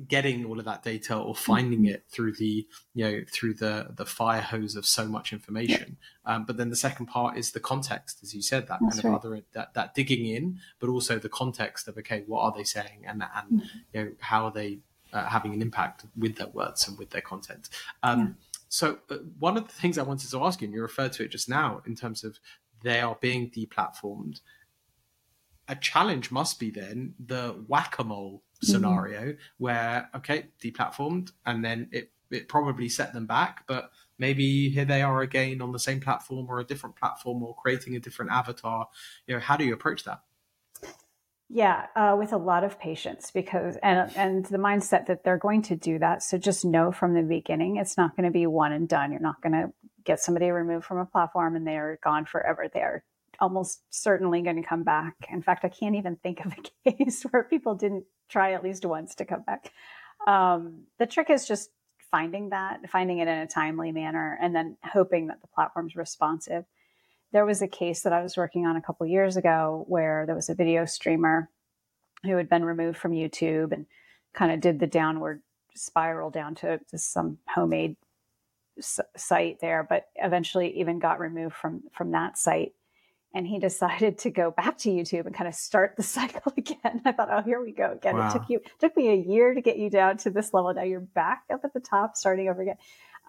getting 0.07 0.45
all 0.45 0.57
of 0.57 0.65
that 0.65 0.81
data 0.81 1.15
or 1.15 1.35
finding 1.35 1.81
mm-hmm. 1.81 1.93
it 1.93 2.05
through 2.09 2.33
the 2.33 2.65
you 2.95 3.05
know 3.05 3.21
through 3.31 3.53
the 3.53 3.87
the 3.95 4.05
fire 4.05 4.41
hose 4.41 4.75
of 4.75 4.85
so 4.85 5.05
much 5.07 5.31
information 5.31 5.97
um, 6.25 6.45
but 6.45 6.57
then 6.57 6.69
the 6.69 6.75
second 6.75 7.05
part 7.05 7.37
is 7.37 7.51
the 7.51 7.59
context 7.59 8.19
as 8.23 8.33
you 8.33 8.41
said 8.41 8.67
that 8.67 8.79
That's 8.81 9.01
kind 9.01 9.13
of 9.13 9.23
other 9.23 9.43
that, 9.53 9.73
that 9.75 9.93
digging 9.93 10.25
in 10.25 10.59
but 10.79 10.89
also 10.89 11.19
the 11.19 11.29
context 11.29 11.87
of 11.87 11.97
okay 11.99 12.23
what 12.25 12.41
are 12.41 12.53
they 12.55 12.63
saying 12.63 13.03
and 13.05 13.23
and 13.23 13.61
mm-hmm. 13.61 13.77
you 13.93 14.03
know 14.03 14.11
how 14.19 14.45
are 14.45 14.51
they 14.51 14.79
uh, 15.13 15.25
having 15.27 15.53
an 15.53 15.61
impact 15.61 16.05
with 16.17 16.35
their 16.35 16.47
words 16.47 16.87
and 16.87 16.97
with 16.97 17.11
their 17.11 17.21
content. 17.21 17.69
Um. 18.01 18.37
So, 18.69 18.97
uh, 19.11 19.17
one 19.37 19.55
of 19.55 19.67
the 19.67 19.73
things 19.73 19.99
I 19.99 20.01
wanted 20.01 20.31
to 20.31 20.43
ask 20.43 20.59
you, 20.59 20.65
and 20.65 20.73
you 20.73 20.81
referred 20.81 21.13
to 21.13 21.23
it 21.23 21.29
just 21.29 21.47
now, 21.47 21.83
in 21.85 21.93
terms 21.93 22.23
of 22.23 22.39
they 22.81 23.01
are 23.01 23.15
being 23.21 23.51
deplatformed, 23.51 24.41
a 25.67 25.75
challenge 25.75 26.31
must 26.31 26.59
be 26.59 26.71
then 26.71 27.13
the 27.23 27.63
whack 27.67 27.99
a 27.99 28.03
mole 28.03 28.41
mm-hmm. 28.41 28.71
scenario 28.71 29.35
where, 29.57 30.09
okay, 30.15 30.47
deplatformed, 30.59 31.31
and 31.45 31.63
then 31.63 31.87
it, 31.91 32.11
it 32.31 32.47
probably 32.49 32.89
set 32.89 33.13
them 33.13 33.27
back, 33.27 33.63
but 33.67 33.91
maybe 34.17 34.69
here 34.69 34.85
they 34.85 35.01
are 35.01 35.21
again 35.21 35.61
on 35.61 35.71
the 35.71 35.79
same 35.79 35.99
platform 35.99 36.47
or 36.49 36.59
a 36.59 36.63
different 36.63 36.95
platform 36.95 37.43
or 37.43 37.55
creating 37.55 37.95
a 37.95 37.99
different 37.99 38.31
avatar. 38.31 38.87
You 39.27 39.35
know, 39.35 39.39
how 39.39 39.55
do 39.55 39.65
you 39.65 39.73
approach 39.73 40.03
that? 40.05 40.21
Yeah, 41.55 41.85
uh, 41.95 42.15
with 42.17 42.33
a 42.33 42.37
lot 42.37 42.63
of 42.63 42.79
patience 42.79 43.29
because 43.29 43.77
and 43.83 44.11
and 44.15 44.43
the 44.45 44.57
mindset 44.57 45.05
that 45.05 45.23
they're 45.23 45.37
going 45.37 45.61
to 45.63 45.75
do 45.75 45.99
that. 45.99 46.23
So 46.23 46.39
just 46.39 46.65
know 46.65 46.91
from 46.91 47.13
the 47.13 47.21
beginning, 47.21 47.75
it's 47.75 47.95
not 47.95 48.17
going 48.17 48.25
to 48.25 48.31
be 48.31 48.47
one 48.47 48.71
and 48.71 48.89
done. 48.89 49.11
You're 49.11 49.21
not 49.21 49.39
going 49.39 49.53
to 49.53 49.71
get 50.03 50.19
somebody 50.19 50.49
removed 50.49 50.83
from 50.83 50.97
a 50.97 51.05
platform 51.05 51.55
and 51.55 51.67
they're 51.67 51.99
gone 52.03 52.25
forever. 52.25 52.71
They're 52.73 53.03
almost 53.39 53.83
certainly 53.91 54.41
going 54.41 54.55
to 54.55 54.67
come 54.67 54.81
back. 54.81 55.13
In 55.31 55.43
fact, 55.43 55.63
I 55.63 55.69
can't 55.69 55.93
even 55.93 56.15
think 56.15 56.43
of 56.43 56.53
a 56.53 56.91
case 56.91 57.21
where 57.29 57.43
people 57.43 57.75
didn't 57.75 58.05
try 58.29 58.53
at 58.53 58.63
least 58.63 58.83
once 58.83 59.13
to 59.15 59.25
come 59.25 59.43
back. 59.43 59.71
Um, 60.25 60.85
the 60.97 61.05
trick 61.05 61.29
is 61.29 61.47
just 61.47 61.69
finding 62.09 62.49
that, 62.49 62.89
finding 62.89 63.19
it 63.19 63.27
in 63.27 63.37
a 63.37 63.47
timely 63.47 63.91
manner, 63.91 64.39
and 64.41 64.55
then 64.55 64.77
hoping 64.83 65.27
that 65.27 65.41
the 65.41 65.47
platform's 65.53 65.95
responsive 65.95 66.65
there 67.33 67.45
was 67.45 67.61
a 67.61 67.67
case 67.67 68.03
that 68.03 68.13
I 68.13 68.21
was 68.23 68.37
working 68.37 68.65
on 68.65 68.75
a 68.77 68.81
couple 68.81 69.05
years 69.07 69.35
ago 69.37 69.83
where 69.87 70.25
there 70.25 70.35
was 70.35 70.49
a 70.49 70.55
video 70.55 70.85
streamer 70.85 71.49
who 72.23 72.37
had 72.37 72.47
been 72.47 72.63
removed 72.63 72.97
from 72.97 73.11
YouTube 73.11 73.73
and 73.73 73.85
kind 74.33 74.51
of 74.51 74.61
did 74.61 74.79
the 74.79 74.87
downward 74.87 75.41
spiral 75.75 76.29
down 76.29 76.55
to, 76.55 76.79
to 76.89 76.97
some 76.97 77.39
homemade 77.53 77.95
s- 78.77 78.99
site 79.17 79.59
there, 79.59 79.85
but 79.87 80.07
eventually 80.15 80.79
even 80.79 80.99
got 80.99 81.19
removed 81.19 81.55
from 81.55 81.83
from 81.91 82.11
that 82.11 82.37
site. 82.37 82.73
and 83.35 83.47
he 83.47 83.57
decided 83.69 84.17
to 84.19 84.29
go 84.29 84.51
back 84.51 84.77
to 84.77 84.89
YouTube 84.89 85.25
and 85.25 85.35
kind 85.35 85.47
of 85.47 85.55
start 85.55 85.95
the 85.97 86.03
cycle 86.17 86.53
again. 86.55 87.01
I 87.03 87.11
thought, 87.11 87.29
oh, 87.31 87.41
here 87.41 87.61
we 87.61 87.71
go 87.71 87.91
again. 87.93 88.15
Wow. 88.17 88.29
It 88.29 88.33
took 88.33 88.49
you 88.49 88.59
it 88.59 88.79
took 88.79 88.95
me 88.95 89.09
a 89.09 89.15
year 89.15 89.53
to 89.55 89.61
get 89.61 89.77
you 89.77 89.89
down 89.89 90.17
to 90.17 90.29
this 90.29 90.53
level. 90.53 90.73
Now 90.73 90.83
you're 90.83 90.99
back 90.99 91.43
up 91.51 91.61
at 91.65 91.73
the 91.73 91.79
top, 91.79 92.15
starting 92.15 92.47
over 92.47 92.61
again. 92.61 92.77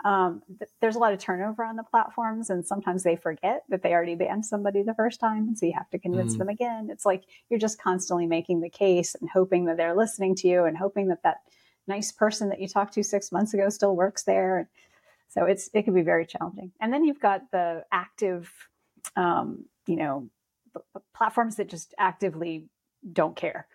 Um, 0.04 0.42
th- 0.58 0.70
there's 0.80 0.96
a 0.96 0.98
lot 0.98 1.12
of 1.12 1.18
turnover 1.18 1.64
on 1.64 1.76
the 1.76 1.82
platforms, 1.84 2.50
and 2.50 2.66
sometimes 2.66 3.02
they 3.02 3.16
forget 3.16 3.64
that 3.68 3.82
they 3.82 3.92
already 3.92 4.14
banned 4.14 4.44
somebody 4.44 4.82
the 4.82 4.94
first 4.94 5.20
time, 5.20 5.48
and 5.48 5.58
so 5.58 5.66
you 5.66 5.72
have 5.72 5.90
to 5.90 5.98
convince 5.98 6.34
mm. 6.34 6.38
them 6.38 6.48
again. 6.48 6.88
It's 6.90 7.06
like 7.06 7.24
you're 7.48 7.60
just 7.60 7.80
constantly 7.80 8.26
making 8.26 8.60
the 8.60 8.70
case 8.70 9.14
and 9.14 9.30
hoping 9.30 9.66
that 9.66 9.76
they're 9.76 9.96
listening 9.96 10.34
to 10.36 10.48
you, 10.48 10.64
and 10.64 10.76
hoping 10.76 11.08
that 11.08 11.22
that 11.22 11.38
nice 11.86 12.12
person 12.12 12.48
that 12.48 12.60
you 12.60 12.68
talked 12.68 12.94
to 12.94 13.02
six 13.04 13.30
months 13.30 13.54
ago 13.54 13.68
still 13.68 13.94
works 13.94 14.24
there. 14.24 14.68
So 15.28 15.44
it's 15.44 15.70
it 15.74 15.82
can 15.84 15.94
be 15.94 16.02
very 16.02 16.26
challenging. 16.26 16.72
And 16.80 16.92
then 16.92 17.04
you've 17.04 17.20
got 17.20 17.50
the 17.50 17.84
active 17.92 18.52
um, 19.16 19.66
you 19.86 19.96
know, 19.96 20.28
platforms 21.14 21.56
that 21.56 21.68
just 21.68 21.94
actively 21.98 22.68
don't 23.12 23.36
care. 23.36 23.66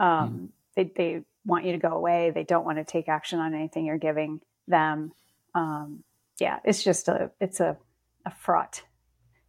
Um, 0.00 0.08
mm. 0.08 0.48
They 0.76 0.92
they 0.96 1.22
want 1.44 1.64
you 1.64 1.72
to 1.72 1.78
go 1.78 1.90
away. 1.90 2.30
They 2.30 2.44
don't 2.44 2.64
want 2.64 2.78
to 2.78 2.84
take 2.84 3.08
action 3.08 3.38
on 3.38 3.54
anything 3.54 3.86
you're 3.86 3.98
giving 3.98 4.40
them. 4.66 5.12
Um, 5.54 6.04
yeah, 6.40 6.58
it's 6.64 6.82
just 6.82 7.08
a 7.08 7.30
it's 7.40 7.60
a 7.60 7.76
a 8.26 8.30
fraught 8.30 8.82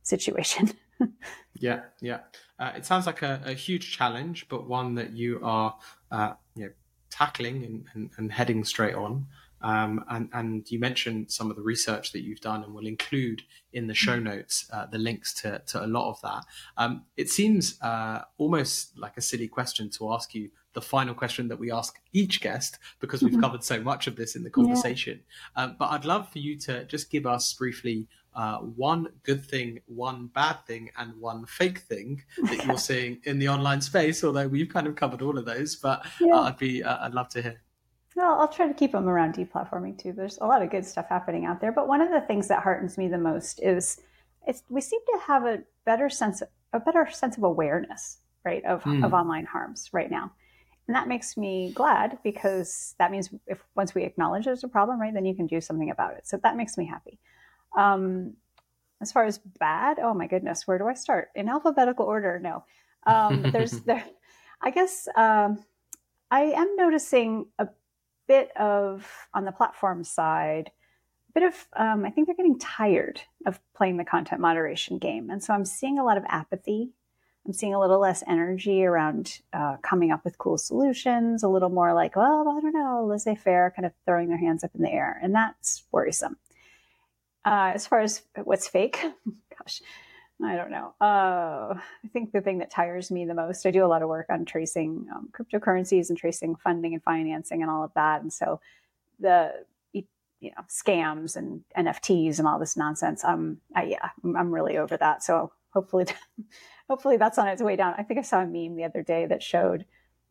situation. 0.03 0.71
yeah, 1.55 1.81
yeah. 2.01 2.19
Uh, 2.57 2.71
it 2.75 2.85
sounds 2.85 3.05
like 3.05 3.21
a, 3.21 3.41
a, 3.45 3.53
huge 3.53 3.95
challenge, 3.95 4.47
but 4.49 4.67
one 4.67 4.95
that 4.95 5.13
you 5.13 5.39
are 5.43 5.77
uh, 6.11 6.33
you 6.55 6.65
know 6.65 6.71
tackling 7.09 7.63
and, 7.63 7.85
and, 7.93 8.09
and 8.17 8.31
heading 8.31 8.63
straight 8.63 8.95
on. 8.95 9.27
Um, 9.61 10.05
and, 10.09 10.29
and 10.31 10.71
you 10.71 10.79
mentioned 10.79 11.31
some 11.31 11.49
of 11.49 11.57
the 11.57 11.61
research 11.61 12.13
that 12.13 12.21
you've 12.21 12.39
done, 12.39 12.63
and 12.63 12.73
we'll 12.73 12.87
include 12.87 13.41
in 13.73 13.87
the 13.87 13.93
show 13.93 14.17
notes 14.17 14.69
uh, 14.71 14.85
the 14.85 14.97
links 14.97 15.33
to, 15.41 15.61
to 15.67 15.83
a 15.83 15.87
lot 15.87 16.09
of 16.09 16.21
that. 16.21 16.45
Um, 16.77 17.03
it 17.17 17.29
seems 17.29 17.81
uh, 17.81 18.21
almost 18.37 18.97
like 18.97 19.17
a 19.17 19.21
silly 19.21 19.47
question 19.47 19.89
to 19.91 20.13
ask 20.13 20.33
you 20.33 20.49
the 20.73 20.81
final 20.81 21.13
question 21.13 21.47
that 21.47 21.59
we 21.59 21.71
ask 21.71 21.99
each 22.13 22.41
guest 22.41 22.79
because 22.99 23.21
we've 23.21 23.33
mm-hmm. 23.33 23.41
covered 23.41 23.63
so 23.63 23.81
much 23.81 24.07
of 24.07 24.15
this 24.15 24.35
in 24.35 24.43
the 24.43 24.49
conversation. 24.49 25.19
Yeah. 25.57 25.63
Um, 25.63 25.75
but 25.79 25.89
I'd 25.91 26.05
love 26.05 26.29
for 26.29 26.39
you 26.39 26.57
to 26.59 26.85
just 26.85 27.09
give 27.09 27.25
us 27.25 27.51
briefly 27.53 28.07
uh, 28.35 28.59
one 28.59 29.07
good 29.23 29.43
thing, 29.43 29.79
one 29.87 30.27
bad 30.27 30.65
thing, 30.65 30.89
and 30.97 31.13
one 31.19 31.45
fake 31.45 31.79
thing 31.79 32.23
that 32.43 32.65
you're 32.65 32.77
seeing 32.77 33.19
in 33.23 33.39
the 33.39 33.49
online 33.49 33.81
space. 33.81 34.23
Although 34.23 34.47
we've 34.47 34.69
kind 34.69 34.87
of 34.87 34.95
covered 34.95 35.21
all 35.21 35.37
of 35.37 35.45
those, 35.45 35.75
but 35.75 36.05
yeah. 36.21 36.35
uh, 36.35 36.41
I'd 36.43 36.57
be 36.57 36.83
uh, 36.83 37.05
I'd 37.05 37.13
love 37.13 37.29
to 37.29 37.41
hear. 37.41 37.61
Well, 38.15 38.39
I'll 38.39 38.47
try 38.47 38.67
to 38.67 38.73
keep 38.73 38.91
them 38.91 39.07
around 39.07 39.35
deplatforming 39.35 39.97
too. 39.97 40.13
There's 40.13 40.37
a 40.39 40.45
lot 40.45 40.61
of 40.61 40.69
good 40.69 40.85
stuff 40.85 41.07
happening 41.09 41.45
out 41.45 41.61
there, 41.61 41.71
but 41.71 41.87
one 41.87 42.01
of 42.01 42.11
the 42.11 42.21
things 42.21 42.47
that 42.49 42.63
heartens 42.63 42.97
me 42.97 43.07
the 43.07 43.17
most 43.17 43.61
is 43.61 44.01
it's 44.45 44.63
we 44.69 44.81
seem 44.81 44.99
to 45.13 45.19
have 45.25 45.45
a 45.45 45.63
better 45.85 46.09
sense 46.09 46.41
a 46.73 46.79
better 46.79 47.09
sense 47.11 47.37
of 47.37 47.43
awareness, 47.43 48.17
right, 48.45 48.63
of 48.65 48.83
mm. 48.83 49.03
of 49.03 49.13
online 49.13 49.45
harms 49.45 49.89
right 49.91 50.11
now. 50.11 50.31
And 50.89 50.95
that 50.95 51.07
makes 51.07 51.37
me 51.37 51.71
glad 51.75 52.17
because 52.23 52.95
that 52.97 53.11
means 53.11 53.29
if 53.45 53.63
once 53.75 53.93
we 53.93 54.05
acknowledge 54.05 54.45
there's 54.45 54.63
a 54.63 54.67
problem, 54.67 54.99
right, 54.99 55.13
then 55.13 55.23
you 55.23 55.35
can 55.35 55.45
do 55.45 55.61
something 55.61 55.91
about 55.91 56.15
it. 56.15 56.25
So 56.25 56.37
that 56.41 56.57
makes 56.57 56.79
me 56.79 56.85
happy. 56.87 57.19
Um, 57.77 58.33
as 58.99 59.11
far 59.11 59.25
as 59.25 59.37
bad, 59.37 59.99
oh 59.99 60.15
my 60.15 60.25
goodness, 60.25 60.65
where 60.65 60.79
do 60.79 60.87
I 60.87 60.95
start? 60.95 61.29
In 61.35 61.47
alphabetical 61.47 62.07
order? 62.07 62.39
No. 62.41 62.63
Um, 63.05 63.43
there's 63.51 63.81
there. 63.81 64.03
I 64.63 64.71
guess 64.71 65.07
um, 65.15 65.63
I 66.31 66.45
am 66.55 66.75
noticing 66.75 67.45
a 67.59 67.67
bit 68.27 68.49
of 68.57 69.07
on 69.35 69.45
the 69.45 69.51
platform 69.51 70.03
side 70.03 70.71
a 71.29 71.39
bit 71.39 71.43
of 71.43 71.67
um, 71.77 72.05
i 72.05 72.11
think 72.11 72.27
they're 72.27 72.35
getting 72.35 72.59
tired 72.59 73.19
of 73.47 73.59
playing 73.75 73.97
the 73.97 74.05
content 74.05 74.39
moderation 74.39 74.99
game 74.99 75.31
and 75.31 75.43
so 75.43 75.51
i'm 75.51 75.65
seeing 75.65 75.97
a 75.97 76.03
lot 76.03 76.15
of 76.15 76.23
apathy 76.27 76.91
i'm 77.49 77.53
seeing 77.53 77.73
a 77.73 77.79
little 77.79 77.99
less 77.99 78.23
energy 78.27 78.85
around 78.85 79.39
uh, 79.53 79.77
coming 79.81 80.11
up 80.11 80.23
with 80.23 80.37
cool 80.37 80.57
solutions 80.57 81.41
a 81.41 81.47
little 81.47 81.69
more 81.69 81.95
like 81.95 82.15
well 82.15 82.47
i 82.47 82.61
don't 82.61 82.73
know 82.73 83.05
laissez-faire 83.09 83.73
kind 83.75 83.87
of 83.87 83.91
throwing 84.05 84.29
their 84.29 84.37
hands 84.37 84.63
up 84.63 84.71
in 84.75 84.83
the 84.83 84.91
air 84.91 85.19
and 85.23 85.33
that's 85.33 85.83
worrisome 85.91 86.37
uh, 87.45 87.71
as 87.73 87.87
far 87.87 88.01
as 88.01 88.21
what's 88.43 88.67
fake 88.67 89.03
gosh 89.57 89.81
I 90.41 90.55
don't 90.55 90.71
know. 90.71 90.93
Uh, 91.01 91.73
I 91.75 92.07
think 92.13 92.31
the 92.31 92.39
thing 92.39 92.59
that 92.59 92.71
tires 92.71 93.11
me 93.11 93.25
the 93.25 93.33
most, 93.33 93.65
I 93.65 93.71
do 93.71 93.83
a 93.83 93.87
lot 93.87 94.01
of 94.01 94.07
work 94.07 94.27
on 94.29 94.45
tracing 94.45 95.05
um, 95.13 95.29
cryptocurrencies 95.37 96.07
and 96.07 96.17
tracing 96.17 96.55
funding 96.55 96.93
and 96.93 97.03
financing 97.03 97.61
and 97.61 97.69
all 97.69 97.83
of 97.83 97.91
that. 97.95 98.21
And 98.21 98.31
so 98.31 98.61
the, 99.19 99.51
you 99.91 100.51
know, 100.51 100.63
scams 100.69 101.35
and 101.35 101.63
NFTs 101.77 102.39
and 102.39 102.47
all 102.47 102.57
this 102.57 102.77
nonsense, 102.77 103.25
um, 103.25 103.57
I, 103.75 103.83
yeah, 103.83 104.09
I'm 104.23 104.53
really 104.53 104.77
over 104.77 104.95
that. 104.95 105.23
So 105.23 105.51
hopefully, 105.71 106.05
hopefully 106.89 107.17
that's 107.17 107.37
on 107.37 107.47
its 107.47 107.61
way 107.61 107.75
down. 107.75 107.93
I 107.97 108.03
think 108.03 108.19
I 108.19 108.23
saw 108.23 108.41
a 108.41 108.45
meme 108.45 108.75
the 108.75 108.83
other 108.83 109.03
day 109.03 109.25
that 109.27 109.43
showed 109.43 109.85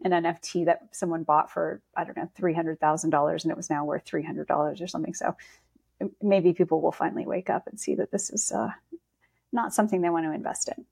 an 0.05 0.11
NFT 0.11 0.67
that 0.67 0.89
someone 0.93 1.23
bought 1.23 1.51
for, 1.51 1.81
I 1.97 2.05
don't 2.05 2.17
know, 2.17 2.31
$300,000 2.39 3.43
and 3.43 3.51
it 3.51 3.57
was 3.57 3.71
now 3.71 3.85
worth 3.85 4.05
$300 4.05 4.81
or 4.83 4.87
something. 4.87 5.15
So 5.15 5.37
maybe 6.23 6.53
people 6.53 6.81
will 6.81 6.93
finally 6.93 7.27
wake 7.27 7.51
up 7.51 7.67
and 7.67 7.81
see 7.81 7.95
that 7.97 8.11
this 8.11 8.31
is, 8.31 8.53
uh, 8.53 8.71
not 9.53 9.73
something 9.73 10.01
they 10.01 10.11
want 10.11 10.27
to 10.27 10.33
invest 10.33 10.69
in. 10.69 10.85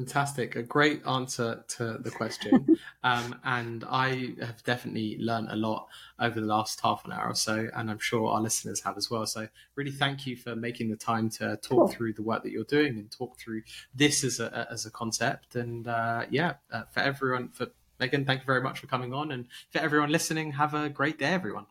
Fantastic. 0.00 0.56
A 0.56 0.62
great 0.62 1.06
answer 1.06 1.62
to 1.76 1.98
the 1.98 2.10
question. 2.10 2.78
um, 3.04 3.38
and 3.44 3.84
I 3.86 4.32
have 4.40 4.62
definitely 4.64 5.18
learned 5.18 5.48
a 5.50 5.56
lot 5.56 5.88
over 6.18 6.40
the 6.40 6.46
last 6.46 6.80
half 6.80 7.04
an 7.04 7.12
hour 7.12 7.28
or 7.28 7.34
so, 7.34 7.68
and 7.76 7.90
I'm 7.90 7.98
sure 7.98 8.30
our 8.30 8.40
listeners 8.40 8.80
have 8.80 8.96
as 8.96 9.10
well. 9.10 9.26
So, 9.26 9.46
really 9.74 9.90
thank 9.90 10.26
you 10.26 10.36
for 10.36 10.56
making 10.56 10.88
the 10.88 10.96
time 10.96 11.28
to 11.32 11.58
talk 11.58 11.78
cool. 11.78 11.88
through 11.88 12.14
the 12.14 12.22
work 12.22 12.42
that 12.44 12.50
you're 12.50 12.64
doing 12.64 12.96
and 12.96 13.10
talk 13.10 13.38
through 13.38 13.60
this 13.94 14.24
as 14.24 14.40
a, 14.40 14.66
as 14.70 14.86
a 14.86 14.90
concept. 14.90 15.54
And 15.54 15.86
uh, 15.86 16.24
yeah, 16.30 16.54
uh, 16.72 16.84
for 16.90 17.00
everyone, 17.00 17.50
for 17.50 17.66
Megan, 17.98 18.24
thank 18.24 18.40
you 18.40 18.46
very 18.46 18.62
much 18.62 18.80
for 18.80 18.86
coming 18.86 19.12
on. 19.12 19.32
And 19.32 19.48
for 19.68 19.80
everyone 19.80 20.10
listening, 20.10 20.52
have 20.52 20.72
a 20.72 20.88
great 20.88 21.18
day, 21.18 21.26
everyone. 21.26 21.66